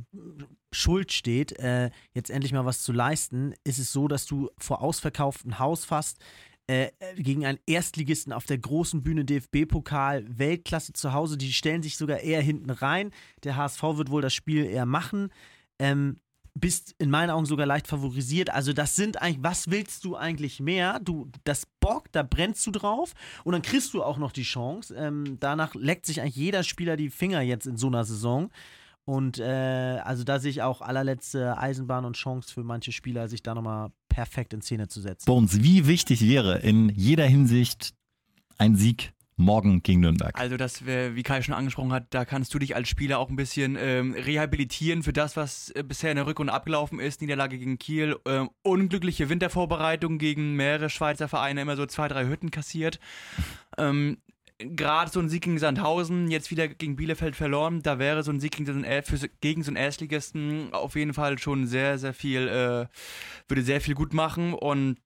Schuld 0.73 1.11
steht, 1.11 1.57
äh, 1.59 1.91
jetzt 2.13 2.31
endlich 2.31 2.51
mal 2.51 2.65
was 2.65 2.81
zu 2.81 2.91
leisten. 2.91 3.53
Ist 3.63 3.77
es 3.77 3.93
so, 3.93 4.07
dass 4.07 4.25
du 4.25 4.49
vor 4.57 4.81
ausverkauftem 4.81 5.59
Haus 5.59 5.85
fast 5.85 6.17
äh, 6.69 6.91
gegen 7.15 7.47
einen 7.47 7.57
Erstligisten 7.65 8.31
auf 8.31 8.45
der 8.45 8.59
großen 8.59 9.01
Bühne 9.01 9.25
DFB-Pokal, 9.25 10.25
Weltklasse 10.37 10.93
zu 10.93 11.13
Hause, 11.13 11.35
die 11.35 11.51
stellen 11.51 11.81
sich 11.81 11.97
sogar 11.97 12.19
eher 12.19 12.43
hinten 12.43 12.69
rein. 12.69 13.09
Der 13.43 13.55
HSV 13.55 13.81
wird 13.81 14.11
wohl 14.11 14.21
das 14.21 14.35
Spiel 14.35 14.65
eher 14.65 14.85
machen. 14.85 15.29
Ähm, 15.79 16.19
bist 16.53 16.93
in 16.99 17.09
meinen 17.09 17.31
Augen 17.31 17.47
sogar 17.47 17.65
leicht 17.65 17.87
favorisiert. 17.87 18.51
Also 18.51 18.73
das 18.73 18.95
sind 18.95 19.19
eigentlich, 19.19 19.43
was 19.43 19.71
willst 19.71 20.05
du 20.05 20.15
eigentlich 20.15 20.59
mehr? 20.59 20.99
Du, 20.99 21.31
das 21.43 21.65
Bock, 21.79 22.11
da 22.11 22.21
brennst 22.21 22.67
du 22.67 22.71
drauf 22.71 23.13
und 23.43 23.53
dann 23.53 23.63
kriegst 23.63 23.93
du 23.95 24.03
auch 24.03 24.17
noch 24.17 24.31
die 24.31 24.43
Chance. 24.43 24.93
Ähm, 24.95 25.37
danach 25.39 25.73
leckt 25.73 26.05
sich 26.05 26.21
eigentlich 26.21 26.35
jeder 26.35 26.61
Spieler 26.61 26.97
die 26.97 27.09
Finger 27.09 27.41
jetzt 27.41 27.65
in 27.65 27.77
so 27.77 27.87
einer 27.87 28.03
Saison. 28.03 28.51
Und 29.09 29.39
äh, 29.39 29.43
also 30.03 30.23
da 30.23 30.37
sehe 30.37 30.51
ich 30.51 30.61
auch 30.61 30.81
allerletzte 30.81 31.57
Eisenbahn 31.57 32.05
und 32.05 32.15
Chance 32.15 32.53
für 32.53 32.63
manche 32.63 32.91
Spieler, 32.91 33.27
sich 33.27 33.41
da 33.41 33.55
nochmal 33.55 33.89
perfekt 34.07 34.53
in 34.53 34.61
Szene 34.61 34.87
zu 34.87 35.01
setzen. 35.01 35.25
Bones, 35.25 35.63
wie 35.63 35.87
wichtig 35.87 36.21
wäre 36.21 36.59
in 36.59 36.89
jeder 36.89 37.25
Hinsicht 37.25 37.95
ein 38.59 38.75
Sieg 38.75 39.11
morgen 39.35 39.81
gegen 39.81 40.01
Nürnberg? 40.01 40.39
Also 40.39 40.57
das 40.57 40.85
wäre, 40.85 41.15
wie 41.15 41.23
Kai 41.23 41.41
schon 41.41 41.55
angesprochen 41.55 41.91
hat, 41.91 42.05
da 42.11 42.23
kannst 42.23 42.53
du 42.53 42.59
dich 42.59 42.75
als 42.75 42.87
Spieler 42.87 43.17
auch 43.17 43.29
ein 43.29 43.35
bisschen 43.35 43.75
ähm, 43.79 44.13
rehabilitieren 44.13 45.01
für 45.01 45.11
das, 45.11 45.35
was 45.35 45.71
äh, 45.71 45.81
bisher 45.81 46.11
in 46.11 46.17
der 46.17 46.27
Rückrunde 46.27 46.53
abgelaufen 46.53 46.99
ist. 46.99 47.19
Niederlage 47.19 47.57
gegen 47.57 47.79
Kiel, 47.79 48.15
ähm, 48.27 48.51
unglückliche 48.61 49.27
Wintervorbereitung 49.27 50.19
gegen 50.19 50.53
mehrere 50.55 50.91
Schweizer 50.91 51.27
Vereine, 51.27 51.61
immer 51.61 51.77
so 51.77 51.87
zwei, 51.87 52.09
drei 52.09 52.27
Hütten 52.27 52.51
kassiert. 52.51 52.99
Ähm, 53.79 54.19
Gerade 54.61 55.09
so 55.09 55.21
ein 55.21 55.29
Sieg 55.29 55.43
gegen 55.43 55.57
Sandhausen, 55.57 56.29
jetzt 56.29 56.51
wieder 56.51 56.67
gegen 56.67 56.97
Bielefeld 56.97 57.35
verloren, 57.37 57.81
da 57.81 57.97
wäre 57.97 58.23
so 58.23 58.31
ein 58.31 58.41
Sieg 58.41 58.51
gegen 58.51 58.65
so 58.65 58.73
einen, 58.73 59.03
für, 59.03 59.29
gegen 59.39 59.63
so 59.63 59.69
einen 59.69 59.77
Erstligisten 59.77 60.73
auf 60.73 60.95
jeden 60.95 61.13
Fall 61.13 61.39
schon 61.39 61.65
sehr, 61.65 61.97
sehr 61.97 62.13
viel, 62.13 62.47
äh, 62.49 62.87
würde 63.47 63.63
sehr 63.63 63.79
viel 63.79 63.95
gut 63.95 64.13
machen 64.13 64.53
und 64.53 64.97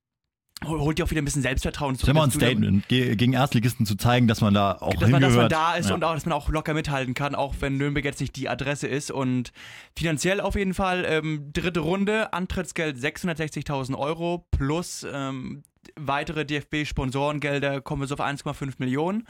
hol- 0.65 0.79
holt 0.79 0.97
dir 0.97 1.03
auch 1.05 1.11
wieder 1.11 1.21
ein 1.21 1.25
bisschen 1.25 1.43
Selbstvertrauen 1.43 1.93
Das 1.93 2.01
ist 2.01 2.09
immer 2.09 2.23
ein 2.23 2.31
da- 2.31 2.35
Statement, 2.35 2.87
ge- 2.87 3.15
gegen 3.15 3.33
Erstligisten 3.33 3.85
zu 3.85 3.95
zeigen, 3.95 4.27
dass 4.27 4.41
man 4.41 4.55
da 4.55 4.71
auch 4.79 4.95
dass 4.95 5.11
man, 5.11 5.21
dass 5.21 5.35
man 5.35 5.49
da 5.49 5.75
ist 5.75 5.89
Ja. 5.89 5.93
und 5.95 6.03
auch, 6.03 6.15
dass 6.15 6.25
man 6.25 6.33
auch 6.33 6.49
locker 6.49 6.73
mithalten 6.73 7.13
kann, 7.13 7.35
auch 7.35 7.53
wenn 7.59 7.77
Nürnberg 7.77 8.05
jetzt 8.05 8.21
nicht 8.21 8.35
die 8.35 8.49
Adresse 8.49 8.87
ist. 8.87 9.11
Und 9.11 9.51
finanziell 9.95 10.41
auf 10.41 10.55
jeden 10.55 10.73
Fall 10.73 11.05
ähm, 11.07 11.51
dritte 11.53 11.81
Runde, 11.81 12.33
Antrittsgeld 12.33 12.97
660.000 12.97 13.95
Euro 13.99 14.47
plus 14.49 15.05
ähm, 15.13 15.61
weitere 15.95 16.45
DFB-Sponsorengelder 16.45 17.81
kommen 17.81 18.01
wir 18.01 18.07
so 18.07 18.15
auf 18.15 18.21
1,5 18.21 18.75
Millionen. 18.77 19.27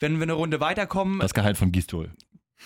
Wenn 0.00 0.16
wir 0.16 0.22
eine 0.22 0.34
Runde 0.34 0.60
weiterkommen, 0.60 1.18
Das 1.18 1.34
Gehalt 1.34 1.56
von 1.56 1.72
Gistol. 1.72 2.12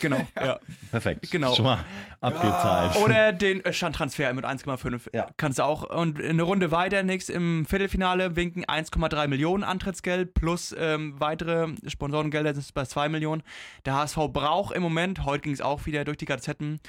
Genau, 0.00 0.26
ja. 0.36 0.58
Perfekt. 0.90 1.30
Genau. 1.30 1.54
Schon 1.54 1.66
mal 1.66 1.84
abgezahlt. 2.20 2.96
Oder 2.96 3.32
den 3.32 3.62
Standtransfer 3.72 4.32
mit 4.32 4.44
1,5. 4.44 5.08
Ja. 5.12 5.28
Kannst 5.36 5.58
du 5.58 5.64
auch. 5.64 5.82
Und 5.82 6.20
eine 6.20 6.42
Runde 6.42 6.70
weiter, 6.70 7.02
nächst 7.02 7.30
im 7.30 7.66
Viertelfinale 7.66 8.36
winken 8.36 8.64
1,3 8.64 9.28
Millionen 9.28 9.64
Antrittsgeld 9.64 10.34
plus 10.34 10.74
ähm, 10.78 11.14
weitere 11.18 11.68
Sponsorengelder, 11.86 12.52
das 12.52 12.64
ist 12.64 12.72
bei 12.72 12.84
2 12.84 13.08
Millionen. 13.10 13.42
Der 13.84 13.94
HSV 13.94 14.16
braucht 14.32 14.74
im 14.74 14.82
Moment, 14.82 15.24
heute 15.24 15.42
ging 15.42 15.52
es 15.52 15.60
auch 15.60 15.86
wieder 15.86 16.04
durch 16.04 16.16
die 16.16 16.26
Gazetten, 16.26 16.80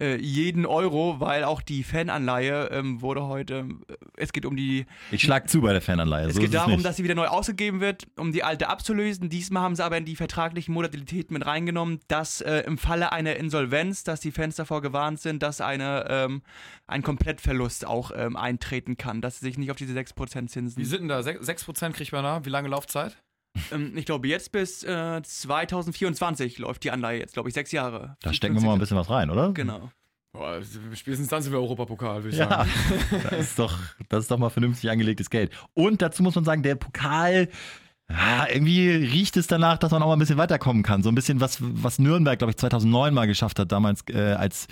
äh, 0.00 0.16
jeden 0.16 0.66
Euro, 0.66 1.20
weil 1.20 1.44
auch 1.44 1.60
die 1.62 1.84
Fananleihe 1.84 2.68
ähm, 2.72 3.00
wurde 3.02 3.26
heute, 3.26 3.66
äh, 3.88 3.94
es 4.16 4.32
geht 4.32 4.46
um 4.46 4.56
die 4.56 4.86
Ich 5.10 5.22
schlag 5.22 5.48
zu 5.48 5.60
bei 5.60 5.72
der 5.72 5.80
Fananleihe. 5.82 6.26
es 6.28 6.34
so 6.34 6.40
geht 6.40 6.48
ist 6.50 6.54
darum, 6.54 6.72
nicht. 6.72 6.84
dass 6.84 6.96
sie 6.96 7.04
wieder 7.04 7.14
neu 7.14 7.26
ausgegeben 7.26 7.80
wird, 7.80 8.06
um 8.16 8.32
die 8.32 8.42
alte 8.42 8.68
abzulösen. 8.68 9.28
Diesmal 9.28 9.62
haben 9.62 9.76
sie 9.76 9.84
aber 9.84 9.96
in 9.98 10.04
die 10.04 10.16
vertraglichen 10.16 10.72
Modalitäten 10.74 11.34
mit 11.34 11.46
reingenommen, 11.46 12.00
dass 12.08 12.40
äh, 12.40 12.60
im 12.66 12.78
Falle 12.78 13.12
einer 13.12 13.36
Insolvenz, 13.36 14.04
dass 14.04 14.20
die 14.20 14.30
Fans 14.32 14.56
davor 14.56 14.82
gewarnt 14.82 15.20
sind, 15.20 15.42
dass 15.42 15.60
eine, 15.60 16.06
ähm, 16.08 16.42
ein 16.86 17.02
Komplettverlust 17.02 17.86
auch 17.86 18.10
ähm, 18.14 18.36
eintreten 18.36 18.96
kann, 18.96 19.20
dass 19.20 19.40
sie 19.40 19.46
sich 19.46 19.58
nicht 19.58 19.70
auf 19.70 19.76
diese 19.76 19.94
6% 19.98 20.48
Zinsen. 20.48 20.80
Wie 20.80 20.84
sind 20.84 21.00
denn 21.02 21.08
da? 21.08 21.20
6%, 21.20 21.42
6% 21.44 21.92
kriegt 21.92 22.12
man 22.12 22.24
da? 22.24 22.44
Wie 22.44 22.50
lange 22.50 22.68
Laufzeit? 22.68 23.16
Ähm, 23.72 23.96
ich 23.96 24.04
glaube, 24.04 24.28
jetzt 24.28 24.52
bis 24.52 24.82
äh, 24.84 25.20
2024 25.22 26.58
läuft 26.58 26.84
die 26.84 26.90
Anleihe 26.90 27.18
jetzt, 27.18 27.34
glaube 27.34 27.48
ich, 27.48 27.54
sechs 27.54 27.72
Jahre. 27.72 28.16
Da 28.22 28.32
stecken 28.32 28.54
wir 28.54 28.60
mal 28.62 28.72
ein 28.74 28.78
50. 28.78 28.80
bisschen 28.80 28.96
was 28.98 29.10
rein, 29.10 29.30
oder? 29.30 29.52
Genau. 29.52 29.90
Boah, 30.32 30.60
spätestens 30.94 31.28
dann 31.28 31.42
sind 31.42 31.52
wir 31.52 31.58
Europapokal, 31.58 32.22
würde 32.22 32.28
ich 32.30 32.36
Ja, 32.36 32.48
sagen. 32.48 32.70
das 33.30 33.40
ist, 33.40 33.58
doch, 33.58 33.76
das 34.08 34.24
ist 34.24 34.30
doch 34.30 34.38
mal 34.38 34.50
vernünftig 34.50 34.88
angelegtes 34.88 35.28
Geld. 35.28 35.52
Und 35.74 36.02
dazu 36.02 36.22
muss 36.22 36.36
man 36.36 36.44
sagen, 36.44 36.62
der 36.62 36.76
Pokal, 36.76 37.48
ah, 38.06 38.46
irgendwie 38.48 38.90
riecht 38.90 39.36
es 39.36 39.48
danach, 39.48 39.78
dass 39.78 39.90
man 39.90 40.02
auch 40.02 40.06
mal 40.06 40.12
ein 40.12 40.20
bisschen 40.20 40.38
weiterkommen 40.38 40.84
kann. 40.84 41.02
So 41.02 41.08
ein 41.08 41.16
bisschen, 41.16 41.40
was, 41.40 41.58
was 41.60 41.98
Nürnberg, 41.98 42.38
glaube 42.38 42.52
ich, 42.52 42.58
2009 42.58 43.12
mal 43.12 43.26
geschafft 43.26 43.58
hat, 43.58 43.72
damals 43.72 44.04
äh, 44.08 44.34
als 44.34 44.68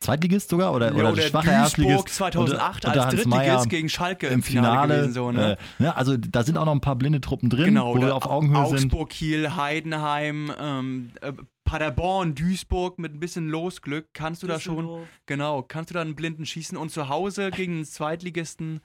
Zweitligist 0.00 0.50
sogar 0.50 0.74
oder, 0.74 0.94
Ja, 0.94 1.08
oder, 1.08 1.16
schwacher 1.22 1.42
Duisburg 1.58 1.88
Erstligist. 1.88 2.08
2008 2.10 2.84
unter- 2.84 2.88
unter 2.88 3.06
als 3.06 3.14
Drittligist 3.14 3.68
gegen 3.70 3.88
Schalke 3.88 4.26
im 4.28 4.42
Finale. 4.42 4.94
gewesen. 4.98 5.12
So, 5.14 5.32
ne? 5.32 5.52
äh, 5.78 5.82
ne, 5.82 5.96
also 5.96 6.16
da 6.16 6.42
sind 6.44 6.58
auch 6.58 6.66
noch 6.66 6.72
ein 6.74 6.80
paar 6.82 6.96
blinde 6.96 7.20
Truppen 7.20 7.48
drin, 7.48 7.66
Genau, 7.66 7.94
wo 7.94 8.00
wir 8.00 8.14
auf 8.14 8.26
Augenhöhe 8.26 8.66
sind. 8.66 8.92
Augsburg, 8.92 9.08
Kiel, 9.10 9.56
Heidenheim, 9.56 10.52
ähm, 10.60 11.10
äh, 11.22 11.32
Paderborn, 11.64 12.34
Duisburg 12.34 12.98
mit 12.98 13.14
ein 13.14 13.20
bisschen 13.20 13.48
Losglück. 13.48 14.08
Kannst 14.12 14.42
du 14.42 14.46
da 14.46 14.60
schon, 14.60 15.06
genau, 15.24 15.62
kannst 15.62 15.90
du 15.90 15.94
da 15.94 16.02
einen 16.02 16.14
Blinden 16.14 16.46
schießen 16.46 16.76
und 16.76 16.90
zu 16.90 17.08
Hause 17.08 17.50
gegen 17.50 17.72
einen 17.76 17.84
Zweitligisten, 17.84 18.80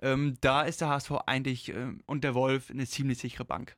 ähm, 0.00 0.36
da 0.40 0.62
ist 0.62 0.80
der 0.80 0.88
HSV 0.88 1.10
eigentlich 1.26 1.70
ähm, 1.70 2.00
und 2.06 2.24
der 2.24 2.34
Wolf 2.34 2.70
eine 2.70 2.86
ziemlich 2.86 3.18
sichere 3.18 3.44
Bank. 3.44 3.76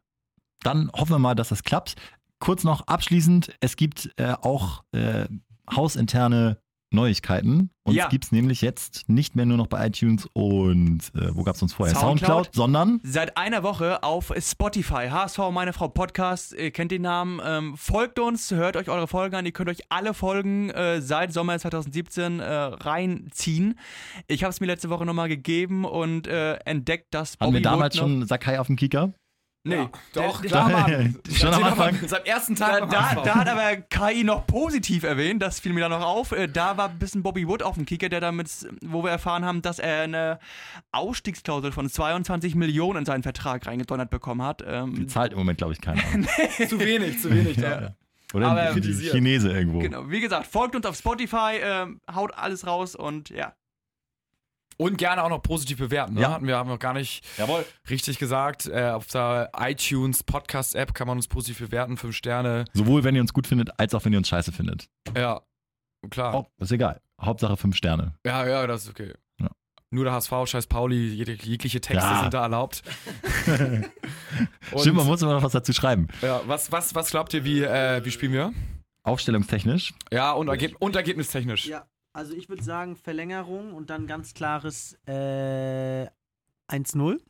Dann 0.60 0.90
hoffen 0.92 1.12
wir 1.12 1.18
mal, 1.18 1.34
dass 1.34 1.48
das 1.48 1.62
klappt. 1.64 1.94
Kurz 2.38 2.64
noch 2.64 2.86
abschließend, 2.86 3.54
es 3.60 3.76
gibt 3.76 4.10
äh, 4.16 4.32
auch 4.42 4.84
äh, 4.92 5.26
hausinterne 5.74 6.58
Neuigkeiten. 6.96 7.70
Uns 7.84 7.96
Ja. 7.96 8.08
gibt 8.08 8.24
es 8.24 8.32
nämlich 8.32 8.62
jetzt 8.62 9.08
nicht 9.08 9.36
mehr 9.36 9.46
nur 9.46 9.56
noch 9.56 9.68
bei 9.68 9.86
iTunes 9.86 10.26
und 10.32 11.02
äh, 11.14 11.28
wo 11.36 11.44
gab 11.44 11.54
es 11.54 11.62
uns 11.62 11.72
vorher? 11.72 11.94
Soundcloud. 11.94 12.50
sondern 12.52 12.98
Seit 13.04 13.36
einer 13.36 13.62
Woche 13.62 14.02
auf 14.02 14.32
Spotify, 14.38 15.08
HSV 15.10 15.38
Meine 15.52 15.72
Frau 15.72 15.86
Podcast, 15.86 16.52
ihr 16.52 16.72
kennt 16.72 16.90
den 16.90 17.02
Namen, 17.02 17.40
ähm, 17.44 17.76
folgt 17.76 18.18
uns, 18.18 18.50
hört 18.50 18.76
euch 18.76 18.88
eure 18.88 19.06
Folgen 19.06 19.36
an, 19.36 19.46
ihr 19.46 19.52
könnt 19.52 19.68
euch 19.68 19.82
alle 19.88 20.14
Folgen 20.14 20.70
äh, 20.70 21.00
seit 21.00 21.32
Sommer 21.32 21.56
2017 21.56 22.40
äh, 22.40 22.44
reinziehen. 22.52 23.78
Ich 24.26 24.42
habe 24.42 24.50
es 24.50 24.58
mir 24.60 24.66
letzte 24.66 24.90
Woche 24.90 25.06
nochmal 25.06 25.28
gegeben 25.28 25.84
und 25.84 26.26
äh, 26.26 26.54
entdeckt, 26.64 27.14
dass 27.14 27.32
hatten 27.34 27.38
Bobby 27.44 27.54
wir 27.54 27.62
damals 27.62 27.94
Wood 27.96 28.02
noch, 28.02 28.08
schon 28.08 28.26
Sakai 28.26 28.58
auf 28.58 28.66
dem 28.66 28.74
Kicker? 28.76 29.12
Nee, 29.66 29.74
Ja, 29.74 29.90
doch, 30.12 30.40
der, 30.40 30.50
klar, 30.50 30.70
Mann. 30.70 31.16
Schon 31.30 31.52
am 31.52 31.64
Anfang? 31.64 31.96
Seit 32.06 32.26
ersten 32.26 32.54
Da, 32.54 32.78
Tag 32.80 32.90
da, 32.90 33.20
da 33.22 33.34
hat 33.34 33.48
aber 33.48 33.76
Kai 33.90 34.22
noch 34.22 34.46
positiv 34.46 35.02
erwähnt, 35.02 35.42
das 35.42 35.58
fiel 35.60 35.72
mir 35.72 35.80
da 35.80 35.88
noch 35.88 36.04
auf. 36.06 36.32
Äh, 36.32 36.46
Da 36.46 36.76
war 36.76 36.88
ein 36.90 36.98
bisschen 36.98 37.22
Bobby 37.22 37.48
Wood 37.48 37.62
auf 37.62 37.74
dem 37.74 37.84
Kicker, 37.84 38.08
der 38.08 38.20
damit, 38.20 38.48
wo 38.84 39.02
wir 39.02 39.10
erfahren 39.10 39.44
haben, 39.44 39.62
dass 39.62 39.78
er 39.78 40.02
eine 40.02 40.38
Ausstiegsklausel 40.92 41.72
von 41.72 41.88
22 41.88 42.54
Millionen 42.54 43.00
in 43.00 43.04
seinen 43.04 43.22
Vertrag 43.22 43.66
reingedonnert 43.66 44.10
bekommen 44.10 44.42
hat. 44.42 44.60
Die 44.60 44.66
Ähm, 44.66 45.08
zahlt 45.08 45.32
im 45.32 45.38
Moment, 45.38 45.58
glaube 45.58 45.72
ich, 45.72 45.80
keiner. 45.80 46.00
zu 46.68 46.78
wenig, 46.80 47.20
zu 47.20 47.30
wenig. 47.30 47.56
Ja. 47.56 47.80
Da. 47.80 47.96
Oder 48.34 48.48
Aber. 48.48 48.72
Chinese 48.80 49.50
irgendwo. 49.52 49.78
genau, 49.78 50.10
wie 50.10 50.20
gesagt, 50.20 50.46
folgt 50.46 50.74
uns 50.76 50.84
auf 50.86 50.96
Spotify, 50.96 51.58
ähm, 51.62 52.00
haut 52.12 52.32
alles 52.34 52.66
raus 52.66 52.94
und 52.94 53.30
ja. 53.30 53.54
Und 54.78 54.98
gerne 54.98 55.22
auch 55.22 55.30
noch 55.30 55.42
positiv 55.42 55.78
bewerten. 55.78 56.14
Ne? 56.14 56.20
Ja. 56.22 56.32
Hatten 56.32 56.46
wir 56.46 56.56
haben 56.56 56.68
noch 56.68 56.78
gar 56.78 56.92
nicht 56.92 57.24
Jawohl. 57.38 57.64
richtig 57.88 58.18
gesagt. 58.18 58.66
Äh, 58.66 58.90
auf 58.90 59.06
der 59.06 59.50
iTunes 59.58 60.22
Podcast-App 60.22 60.92
kann 60.94 61.06
man 61.06 61.16
uns 61.16 61.28
positiv 61.28 61.60
bewerten. 61.60 61.96
Fünf 61.96 62.14
Sterne. 62.14 62.66
Sowohl 62.74 63.02
wenn 63.04 63.14
ihr 63.14 63.22
uns 63.22 63.32
gut 63.32 63.46
findet, 63.46 63.78
als 63.80 63.94
auch 63.94 64.04
wenn 64.04 64.12
ihr 64.12 64.18
uns 64.18 64.28
scheiße 64.28 64.52
findet. 64.52 64.88
Ja, 65.16 65.40
klar. 66.10 66.34
Oh, 66.34 66.46
ist 66.58 66.72
egal. 66.72 67.00
Hauptsache 67.20 67.56
fünf 67.56 67.74
Sterne. 67.76 68.12
Ja, 68.26 68.46
ja, 68.46 68.66
das 68.66 68.84
ist 68.84 68.90
okay. 68.90 69.14
Ja. 69.40 69.48
Nur 69.90 70.04
der 70.04 70.12
HSV, 70.12 70.32
scheiß 70.44 70.66
Pauli, 70.66 71.14
jegliche 71.14 71.80
Texte 71.80 72.06
Ja. 72.06 72.20
sind 72.20 72.34
da 72.34 72.42
erlaubt. 72.42 72.82
Stimmt, 74.76 74.96
man 74.96 75.06
muss 75.06 75.22
immer 75.22 75.34
noch 75.34 75.42
was 75.42 75.52
dazu 75.52 75.72
schreiben. 75.72 76.08
ja, 76.22 76.40
was, 76.46 76.70
was, 76.72 76.94
was 76.94 77.10
glaubt 77.10 77.32
ihr, 77.34 77.44
wie, 77.44 77.62
äh, 77.62 78.04
wie 78.04 78.10
spielen 78.10 78.32
wir? 78.32 78.52
Aufstellungstechnisch. 79.04 79.94
Ja, 80.12 80.32
und, 80.32 80.48
ergeb 80.48 80.76
und 80.80 80.96
ergebnistechnisch. 80.96 81.66
Ja, 81.66 81.86
also 82.16 82.34
ich 82.34 82.48
würde 82.48 82.62
sagen 82.62 82.96
Verlängerung 82.96 83.74
und 83.74 83.90
dann 83.90 84.06
ganz 84.06 84.32
klares 84.32 84.98
äh, 85.06 86.06
1-0 86.68 87.20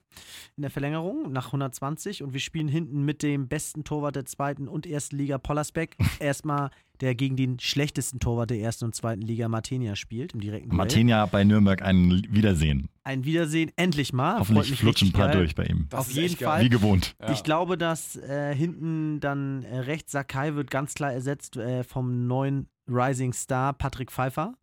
in 0.57 0.63
der 0.63 0.71
Verlängerung 0.71 1.31
nach 1.33 1.47
120 1.47 2.23
und 2.23 2.33
wir 2.33 2.41
spielen 2.41 2.69
hinten 2.69 3.05
mit 3.05 3.23
dem 3.23 3.49
besten 3.49 3.85
Torwart 3.85 4.17
der 4.17 4.25
zweiten 4.25 4.69
und 4.69 4.87
ersten 4.87 5.17
Liga 5.17 5.39
Pollersbeck. 5.39 5.97
Erstmal 6.21 6.71
der 7.01 7.15
gegen 7.15 7.37
den 7.37 7.59
schlechtesten 7.59 8.21
Torwart 8.21 8.49
der 8.49 8.61
ersten 8.61 8.87
und 8.87 8.95
zweiten 8.95 9.21
Liga 9.21 9.49
Martenia 9.49 9.97
spielt 9.97 10.33
im 10.33 10.41
direkten. 10.41 10.75
Martenia 10.75 11.27
bei 11.27 11.45
Nürnberg 11.45 11.83
ein 11.83 12.25
Wiedersehen. 12.31 12.89
Ein 13.05 13.25
Wiedersehen, 13.25 13.73
endlich 13.77 14.13
mal. 14.15 14.39
Hoffentlich 14.39 14.79
flutschen 14.79 15.09
ein 15.09 15.13
paar 15.13 15.29
geil. 15.29 15.39
durch 15.39 15.55
bei 15.55 15.65
ihm. 15.65 15.87
Das 15.91 16.01
Auf 16.01 16.13
jeden. 16.13 16.37
Fall. 16.37 16.63
Wie 16.63 16.71
gewohnt. 16.71 17.15
Ja. 17.21 17.33
Ich 17.33 17.43
glaube, 17.43 17.77
dass 17.77 18.17
äh, 18.17 18.55
hinten 18.55 19.21
dann 19.21 19.65
äh, 19.65 19.81
rechts 19.81 20.13
Sakai 20.13 20.55
wird 20.55 20.71
ganz 20.71 20.95
klar 20.95 21.13
ersetzt 21.13 21.57
äh, 21.57 21.85
vom 21.85 22.27
neuen 22.27 22.69
Rising 22.89 23.33
Star 23.33 23.73
Patrick 23.73 24.11
Pfeiffer. 24.13 24.55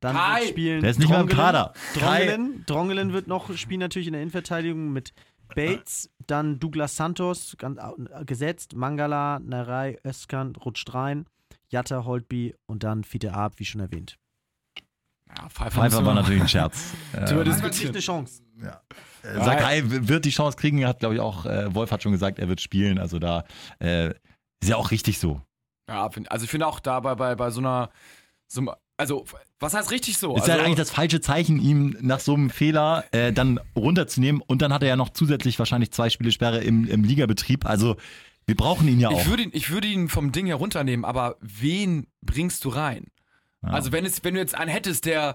Dann 0.00 0.16
Kai! 0.16 0.40
wird 0.40 0.48
spielen 0.50 0.80
Der 0.82 0.90
ist 0.90 0.98
nicht 0.98 1.08
mehr 1.08 1.20
im 1.20 1.28
Drongelen- 1.28 1.36
Kader. 1.36 1.72
Drongelen, 1.94 2.64
Drongelen 2.66 3.12
wird 3.12 3.26
noch 3.26 3.56
spielen 3.56 3.80
natürlich 3.80 4.06
in 4.08 4.12
der 4.12 4.22
Innenverteidigung 4.22 4.92
mit 4.92 5.12
Bates, 5.54 6.10
dann 6.26 6.58
Douglas 6.58 6.96
Santos 6.96 7.54
ganz, 7.58 7.78
äh, 7.78 8.24
gesetzt, 8.24 8.74
Mangala, 8.74 9.38
Narei, 9.40 9.98
Özkan 10.04 10.54
rutscht 10.56 10.92
rein, 10.94 11.26
Jatta, 11.68 12.04
Holtby 12.04 12.54
und 12.66 12.82
dann 12.82 13.04
Fiete 13.04 13.34
Ab, 13.34 13.54
wie 13.58 13.64
schon 13.64 13.80
erwähnt. 13.80 14.18
Ja, 15.28 15.48
Pfeiffer, 15.48 15.70
Pfeiffer 15.82 16.04
war 16.04 16.14
wir- 16.14 16.20
natürlich 16.20 16.42
ein 16.42 16.48
Scherz. 16.48 16.92
Dis- 17.12 17.20
Einfach 17.32 17.68
nicht 17.70 17.88
eine 17.88 18.00
Chance. 18.00 18.42
Äh, 19.22 19.34
Sakai 19.44 19.82
wird 19.84 20.24
die 20.24 20.30
Chance 20.30 20.56
kriegen, 20.56 20.84
hat, 20.86 21.00
glaube 21.00 21.14
ich, 21.14 21.20
auch, 21.20 21.46
äh, 21.46 21.74
Wolf 21.74 21.90
hat 21.90 22.02
schon 22.02 22.12
gesagt, 22.12 22.38
er 22.38 22.48
wird 22.48 22.60
spielen. 22.60 22.98
Also 22.98 23.18
da 23.18 23.44
äh, 23.80 24.10
ist 24.10 24.68
ja 24.68 24.76
auch 24.76 24.90
richtig 24.90 25.18
so. 25.18 25.40
Ja, 25.88 26.08
find, 26.10 26.30
also 26.30 26.44
ich 26.44 26.50
finde 26.50 26.66
auch 26.66 26.80
da 26.80 27.00
bei, 27.00 27.14
bei, 27.14 27.34
bei 27.34 27.50
so 27.50 27.60
einer, 27.60 27.90
so, 28.46 28.72
also 28.96 29.24
was 29.58 29.74
heißt 29.74 29.90
richtig 29.90 30.18
so? 30.18 30.34
Ist 30.36 30.42
also, 30.42 30.52
ja 30.52 30.64
eigentlich 30.64 30.76
das 30.76 30.90
falsche 30.90 31.20
Zeichen, 31.20 31.60
ihm 31.60 31.96
nach 32.00 32.20
so 32.20 32.34
einem 32.34 32.50
Fehler 32.50 33.04
äh, 33.12 33.32
dann 33.32 33.60
runterzunehmen. 33.76 34.42
Und 34.42 34.62
dann 34.62 34.72
hat 34.72 34.82
er 34.82 34.90
ja 34.90 34.96
noch 34.96 35.10
zusätzlich 35.10 35.58
wahrscheinlich 35.58 35.90
zwei 35.90 36.10
Spiele 36.10 36.30
Sperre 36.32 36.62
im, 36.62 36.86
im 36.86 37.04
Ligabetrieb. 37.04 37.66
Also 37.66 37.96
wir 38.46 38.56
brauchen 38.56 38.86
ihn 38.88 39.00
ja 39.00 39.08
auch. 39.08 39.20
ich 39.20 39.26
würde 39.26 39.42
ihn, 39.44 39.50
ich 39.52 39.70
würde 39.70 39.88
ihn 39.88 40.08
vom 40.08 40.32
Ding 40.32 40.46
herunternehmen, 40.46 41.04
aber 41.04 41.36
wen 41.40 42.06
bringst 42.20 42.64
du 42.64 42.68
rein? 42.68 43.06
Ja. 43.62 43.70
Also 43.70 43.92
wenn 43.92 44.04
es, 44.04 44.22
wenn 44.22 44.34
du 44.34 44.40
jetzt 44.40 44.54
einen 44.54 44.70
hättest, 44.70 45.06
der 45.06 45.34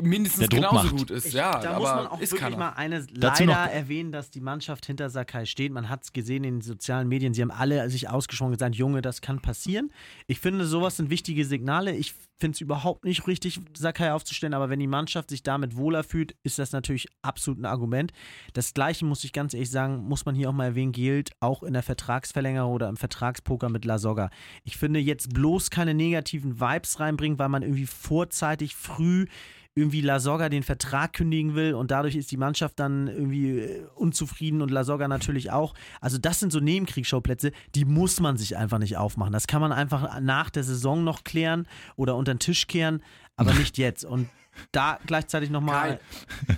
mindestens 0.00 0.48
genauso 0.48 0.74
macht. 0.74 0.90
gut 0.96 1.10
ist, 1.10 1.26
Ich, 1.26 1.32
ja, 1.34 1.58
da 1.60 1.70
aber 1.72 1.78
muss 1.80 1.88
man 1.94 2.06
auch 2.06 2.20
ist 2.20 2.32
wirklich 2.32 2.40
keiner. 2.42 2.56
mal 2.56 2.70
eine 2.70 3.04
Dazu 3.06 3.44
leider 3.44 3.64
noch- 3.66 3.72
erwähnen, 3.72 4.12
dass 4.12 4.30
die 4.30 4.40
Mannschaft 4.40 4.86
hinter 4.86 5.10
Sakai 5.10 5.44
steht. 5.46 5.72
Man 5.72 5.88
hat 5.88 6.04
es 6.04 6.12
gesehen 6.12 6.44
in 6.44 6.56
den 6.56 6.60
sozialen 6.62 7.08
Medien. 7.08 7.34
Sie 7.34 7.42
haben 7.42 7.50
alle 7.50 7.88
sich 7.90 8.08
ausgesprochen 8.08 8.52
gesagt, 8.52 8.74
Junge, 8.74 9.02
das 9.02 9.20
kann 9.20 9.40
passieren. 9.40 9.90
Ich 10.26 10.40
finde, 10.40 10.64
sowas 10.66 10.96
sind 10.96 11.10
wichtige 11.10 11.44
Signale. 11.44 11.94
Ich 11.94 12.14
finde 12.40 12.56
es 12.56 12.60
überhaupt 12.60 13.04
nicht 13.04 13.28
richtig, 13.28 13.60
Sakai 13.76 14.12
aufzustellen, 14.12 14.52
aber 14.52 14.68
wenn 14.68 14.80
die 14.80 14.88
Mannschaft 14.88 15.30
sich 15.30 15.44
damit 15.44 15.76
wohler 15.76 16.02
fühlt, 16.02 16.34
ist 16.42 16.58
das 16.58 16.72
natürlich 16.72 17.06
absolut 17.22 17.60
ein 17.60 17.66
Argument. 17.66 18.12
Das 18.52 18.74
Gleiche 18.74 19.04
muss 19.04 19.22
ich 19.22 19.32
ganz 19.32 19.54
ehrlich 19.54 19.70
sagen, 19.70 19.98
muss 20.08 20.24
man 20.26 20.34
hier 20.34 20.48
auch 20.48 20.52
mal 20.52 20.64
erwähnen, 20.64 20.90
gilt 20.90 21.30
auch 21.38 21.62
in 21.62 21.72
der 21.72 21.84
Vertragsverlängerung 21.84 22.72
oder 22.72 22.88
im 22.88 22.96
Vertragspoker 22.96 23.68
mit 23.68 23.84
La 23.84 23.98
Soga. 23.98 24.28
Ich 24.64 24.76
finde 24.76 24.98
jetzt 24.98 25.32
bloß 25.32 25.70
keine 25.70 25.94
negativen 25.94 26.58
Vibes 26.60 26.98
reinbringen, 26.98 27.38
weil 27.38 27.48
man 27.48 27.62
irgendwie 27.62 27.86
vorzeitig 27.86 28.74
früh 28.74 29.26
irgendwie 29.74 30.02
La 30.02 30.20
Soga 30.20 30.48
den 30.48 30.62
Vertrag 30.62 31.14
kündigen 31.14 31.54
will 31.54 31.74
und 31.74 31.90
dadurch 31.90 32.14
ist 32.14 32.30
die 32.30 32.36
Mannschaft 32.36 32.78
dann 32.78 33.08
irgendwie 33.08 33.58
äh, 33.58 33.86
unzufrieden 33.94 34.60
und 34.60 34.70
La 34.70 34.84
Soga 34.84 35.08
natürlich 35.08 35.50
auch. 35.50 35.74
Also 36.00 36.18
das 36.18 36.40
sind 36.40 36.52
so 36.52 36.60
Nebenkriegsschauplätze, 36.60 37.52
die 37.74 37.84
muss 37.84 38.20
man 38.20 38.36
sich 38.36 38.56
einfach 38.56 38.78
nicht 38.78 38.98
aufmachen. 38.98 39.32
Das 39.32 39.46
kann 39.46 39.62
man 39.62 39.72
einfach 39.72 40.20
nach 40.20 40.50
der 40.50 40.64
Saison 40.64 41.04
noch 41.04 41.24
klären 41.24 41.66
oder 41.96 42.16
unter 42.16 42.34
den 42.34 42.38
Tisch 42.38 42.66
kehren, 42.66 43.02
aber 43.36 43.54
nicht 43.58 43.78
jetzt. 43.78 44.04
Und 44.04 44.28
da 44.70 44.98
gleichzeitig 45.06 45.50
nochmal. 45.50 46.00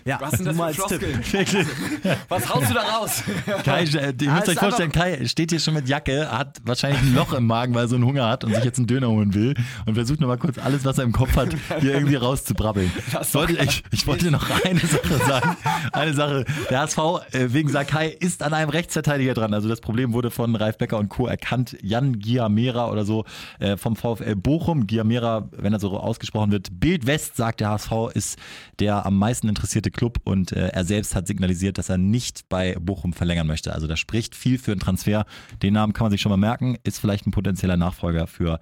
Ja, 0.05 0.21
Was 0.21 0.33
sind 0.33 0.47
das 0.47 0.57
für. 0.57 0.75
Floskeln? 0.75 1.23
Was 2.29 2.53
haust 2.53 2.71
du 2.71 2.75
da 2.75 2.83
raus? 2.83 3.23
Kai, 3.65 3.85
äh, 3.85 4.15
ihr 4.21 4.31
müsst 4.31 4.49
euch 4.49 4.59
vorstellen, 4.59 4.93
Kai 4.93 5.27
steht 5.27 5.51
hier 5.51 5.61
schon 5.61 5.75
mit 5.75 5.89
Jacke, 5.89 6.31
hat 6.31 6.61
wahrscheinlich 6.65 7.01
ein 7.03 7.15
Loch 7.15 7.33
im 7.33 7.47
Magen, 7.47 7.75
weil 7.75 7.85
er 7.85 7.89
so 7.89 7.97
einen 7.97 8.05
Hunger 8.05 8.29
hat 8.29 8.45
und 8.45 8.55
sich 8.55 8.65
jetzt 8.65 8.79
einen 8.79 8.87
Döner 8.87 9.09
holen 9.09 9.35
will 9.35 9.55
und 9.87 9.95
versucht 9.95 10.21
nochmal 10.21 10.39
kurz 10.39 10.59
alles, 10.59 10.85
was 10.85 10.99
er 10.99 11.05
im 11.05 11.13
Kopf 11.13 11.37
hat, 11.37 11.55
hier 11.81 11.95
irgendwie 11.95 12.17
rauszubrabbeln. 12.17 12.91
Sollte, 13.23 13.55
ich, 13.63 13.83
ich 13.91 14.07
wollte 14.07 14.31
noch 14.31 14.49
eine 14.65 14.81
Sache 14.81 15.19
sagen. 15.27 15.57
Eine 15.93 16.15
Sache. 16.15 16.45
Der 16.71 16.81
HSV 16.81 16.99
äh, 17.33 17.53
wegen 17.53 17.69
Sakai 17.69 18.09
ist 18.09 18.43
an 18.43 18.53
einem 18.53 18.71
Rechtsverteidiger 18.71 19.35
dran. 19.35 19.55
Also 19.55 19.69
das 19.69 19.81
Problem 19.81 20.13
wurde 20.13 20.31
von 20.31 20.55
Ralf 20.57 20.79
Becker 20.79 20.99
und 20.99 21.09
Co. 21.09 21.27
erkannt. 21.27 21.77
Jan 21.83 22.19
Giamera 22.19 22.91
oder 22.91 23.05
so 23.05 23.25
äh, 23.59 23.77
vom 23.77 23.97
VfL 23.97 24.37
Bochum. 24.37 24.87
Giamera, 24.87 25.49
wenn 25.53 25.73
er 25.73 25.81
so 25.81 25.97
ausgesprochen 25.99 26.53
wird. 26.53 26.81
Bild 26.81 27.07
West 27.07 27.37
sagt, 27.37 27.61
der 27.61 27.71
HSV 27.71 27.84
ist 28.15 28.39
der 28.79 29.07
am 29.07 29.19
meisten 29.19 29.49
interessierte 29.49 29.91
Club 29.91 30.19
und 30.25 30.53
äh, 30.53 30.69
er 30.69 30.85
selbst 30.85 31.15
hat 31.15 31.27
signalisiert, 31.27 31.79
dass 31.79 31.89
er 31.89 31.99
nicht 31.99 32.49
bei 32.49 32.75
Bochum 32.81 33.13
verlängern 33.13 33.47
möchte. 33.47 33.75
Also 33.75 33.87
da 33.87 33.97
spricht 33.97 34.35
viel 34.35 34.59
für 34.59 34.73
einen 34.73 34.81
Transfer. 34.81 35.27
Den 35.63 35.75
Namen 35.75 35.93
kann 35.93 36.07
man 36.07 36.11
sich 36.11 36.21
schon 36.21 36.31
mal 36.31 36.37
merken. 36.37 36.77
Ist 36.85 36.99
vielleicht 36.99 37.27
ein 37.27 37.31
potenzieller 37.31 37.77
Nachfolger 37.77 38.27
für 38.27 38.61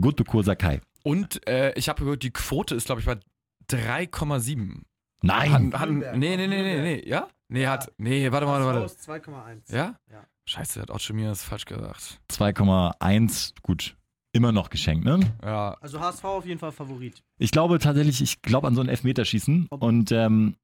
Gotokur 0.00 0.44
Sakai. 0.44 0.80
Und 1.02 1.46
äh, 1.48 1.72
ich 1.74 1.88
habe 1.88 2.02
gehört, 2.02 2.22
die 2.22 2.30
Quote 2.30 2.74
ist, 2.74 2.86
glaube 2.86 3.00
ich, 3.00 3.06
bei 3.06 3.18
3,7. 3.70 4.82
Nein! 5.22 5.72
Hat, 5.72 5.80
hat, 5.80 5.90
nee, 5.90 6.36
nee, 6.36 6.36
nee, 6.36 6.46
nee, 6.46 6.80
nee, 6.82 7.08
ja? 7.08 7.28
Nee, 7.48 7.66
hat, 7.66 7.92
nee, 7.96 8.30
warte, 8.32 8.46
warte, 8.46 8.64
warte. 8.64 8.94
2,1. 8.94 9.72
Ja? 9.72 9.96
Ja. 10.10 10.24
Scheiße, 10.46 10.80
hat 10.80 10.90
Ocho 10.90 11.12
mir 11.14 11.28
das 11.28 11.42
falsch 11.42 11.64
gesagt. 11.64 12.20
2,1, 12.30 13.54
gut. 13.62 13.96
Immer 14.36 14.52
noch 14.52 14.68
geschenkt, 14.68 15.04
ne? 15.06 15.18
Ja, 15.42 15.76
Also 15.80 15.98
HSV 15.98 16.24
auf 16.24 16.44
jeden 16.46 16.60
Fall 16.60 16.70
Favorit. 16.72 17.22
Ich 17.38 17.50
glaube 17.50 17.78
tatsächlich, 17.78 18.20
ich 18.20 18.42
glaube 18.42 18.66
an 18.66 18.74
so 18.74 18.82
ein 18.82 18.88
Elfmeterschießen 18.88 19.68
und 19.70 20.12
ähm, 20.12 20.56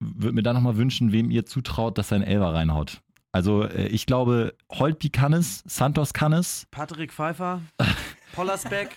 würde 0.00 0.32
mir 0.34 0.42
da 0.42 0.54
nochmal 0.54 0.76
wünschen, 0.78 1.12
wem 1.12 1.30
ihr 1.30 1.44
zutraut, 1.44 1.98
dass 1.98 2.10
er 2.12 2.16
einen 2.16 2.24
Elfer 2.24 2.54
reinhaut. 2.54 3.00
Also 3.32 3.64
äh, 3.64 3.88
ich 3.88 4.06
glaube, 4.06 4.54
Holtby 4.72 5.10
kann 5.10 5.34
es, 5.34 5.62
Santos 5.66 6.14
kann 6.14 6.32
es. 6.32 6.66
Patrick 6.70 7.12
Pfeiffer, 7.12 7.60
Pollersbeck. 8.34 8.88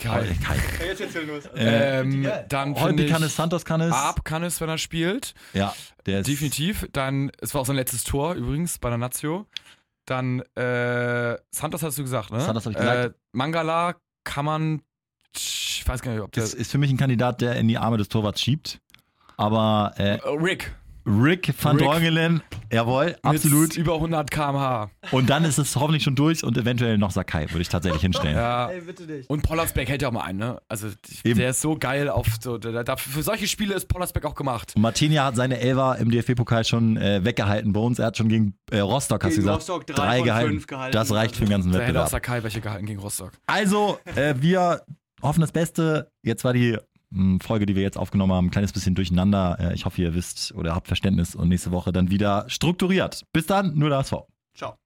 geil. 0.00 0.36
Kai. 0.44 0.56
Jetzt 0.86 1.00
jetzt 1.00 1.16
los. 1.26 1.46
Äh, 1.56 2.00
Ähm, 2.02 2.28
dann 2.48 2.76
Holtby 2.76 3.06
kann 3.06 3.22
es, 3.24 3.30
ich, 3.30 3.34
Santos 3.34 3.64
kann 3.64 3.80
es. 3.80 3.92
Ab 3.92 4.24
kann 4.24 4.44
es, 4.44 4.60
wenn 4.60 4.68
er 4.68 4.78
spielt. 4.78 5.34
Ja, 5.54 5.74
der 6.06 6.20
ist 6.20 6.28
Definitiv. 6.28 6.88
Dann, 6.92 7.32
es 7.40 7.52
war 7.54 7.62
auch 7.62 7.66
sein 7.66 7.74
letztes 7.76 8.04
Tor 8.04 8.34
übrigens 8.34 8.78
bei 8.78 8.88
der 8.90 8.98
Nazio. 8.98 9.46
Dann, 10.06 10.40
äh, 10.56 11.36
Santos 11.50 11.82
hast 11.82 11.98
du 11.98 12.02
gesagt, 12.02 12.30
ne? 12.32 12.40
Santos 12.40 12.66
hab 12.66 12.72
ich 12.72 12.78
Äh, 12.78 12.80
gesagt. 12.80 13.14
Mangala 13.32 13.94
kann 14.24 14.44
man, 14.44 14.82
ich 15.34 15.84
weiß 15.86 16.02
gar 16.02 16.12
nicht, 16.12 16.20
ob 16.20 16.32
der. 16.32 16.44
ist, 16.44 16.54
ist 16.54 16.70
für 16.70 16.78
mich 16.78 16.90
ein 16.90 16.96
Kandidat, 16.96 17.40
der 17.40 17.56
in 17.56 17.68
die 17.68 17.78
Arme 17.78 17.98
des 17.98 18.08
Torwarts 18.08 18.40
schiebt. 18.40 18.80
Aber 19.36 19.92
äh, 19.96 20.16
Äh, 20.16 20.28
Rick. 20.28 20.74
Rick 21.06 21.52
van 21.60 21.76
Rick. 21.76 21.86
Drongelen, 21.86 22.42
jawohl, 22.72 23.16
absolut. 23.22 23.70
Mit 23.70 23.76
über 23.76 23.94
100 23.94 24.30
km/h. 24.30 24.90
Und 25.10 25.28
dann 25.28 25.44
ist 25.44 25.58
es 25.58 25.74
hoffentlich 25.76 26.02
schon 26.02 26.14
durch 26.14 26.44
und 26.44 26.56
eventuell 26.56 26.96
noch 26.98 27.10
Sakai, 27.10 27.48
würde 27.50 27.62
ich 27.62 27.68
tatsächlich 27.68 28.02
hinstellen. 28.02 28.36
Ja. 28.36 28.68
Ey, 28.68 28.80
bitte 28.82 29.04
nicht. 29.04 29.28
Und 29.28 29.42
Pollersbeck 29.42 29.88
hält 29.88 30.02
ja 30.02 30.08
auch 30.08 30.12
mal 30.12 30.22
ein, 30.22 30.36
ne? 30.36 30.60
Also, 30.68 30.88
Eben. 31.24 31.38
der 31.38 31.50
ist 31.50 31.60
so 31.60 31.76
geil 31.76 32.08
auf 32.08 32.26
so, 32.40 32.58
der, 32.58 32.84
der, 32.84 32.96
für 32.96 33.22
solche 33.22 33.48
Spiele 33.48 33.74
ist 33.74 33.88
Pollersbeck 33.88 34.24
auch 34.24 34.34
gemacht. 34.34 34.72
Und 34.76 34.82
Martinia 34.82 35.24
hat 35.24 35.36
seine 35.36 35.58
Elfer 35.58 35.98
im 35.98 36.10
DFB-Pokal 36.10 36.64
schon 36.64 36.96
äh, 36.96 37.24
weggehalten 37.24 37.72
bei 37.72 37.80
uns. 37.80 37.98
Er 37.98 38.06
hat 38.06 38.16
schon 38.16 38.28
gegen 38.28 38.54
äh, 38.70 38.78
Rostock, 38.78 39.24
hast 39.24 39.32
du 39.32 39.40
gesagt, 39.40 39.56
Rostock 39.58 39.86
drei 39.86 40.18
von 40.18 40.26
gehalten. 40.26 40.50
fünf 40.50 40.66
gehalten. 40.66 40.92
Das 40.92 41.12
reicht 41.12 41.34
für 41.36 41.44
den 41.44 41.50
ganzen 41.50 41.72
Da 41.72 41.78
hätte 41.78 41.84
auch 41.84 42.04
Wettbewerb. 42.04 42.10
Sakai 42.10 42.42
welche 42.42 42.60
gehalten 42.60 42.86
gegen 42.86 43.00
Rostock. 43.00 43.32
Also, 43.46 43.98
äh, 44.14 44.34
wir 44.38 44.82
hoffen 45.20 45.40
das 45.40 45.52
Beste. 45.52 46.10
Jetzt 46.22 46.44
war 46.44 46.52
die 46.52 46.78
Folge, 47.40 47.66
die 47.66 47.76
wir 47.76 47.82
jetzt 47.82 47.98
aufgenommen 47.98 48.32
haben, 48.32 48.46
ein 48.46 48.50
kleines 48.50 48.72
bisschen 48.72 48.94
durcheinander. 48.94 49.56
Äh, 49.60 49.74
ich 49.74 49.84
hoffe, 49.84 50.00
ihr 50.02 50.14
wisst 50.14 50.52
oder 50.54 50.74
habt 50.74 50.88
Verständnis 50.88 51.34
und 51.34 51.48
nächste 51.48 51.70
Woche 51.70 51.92
dann 51.92 52.10
wieder 52.10 52.44
strukturiert. 52.48 53.22
Bis 53.32 53.46
dann, 53.46 53.74
nur 53.76 53.88
der 53.88 53.98
HSV. 53.98 54.14
Ciao. 54.54 54.81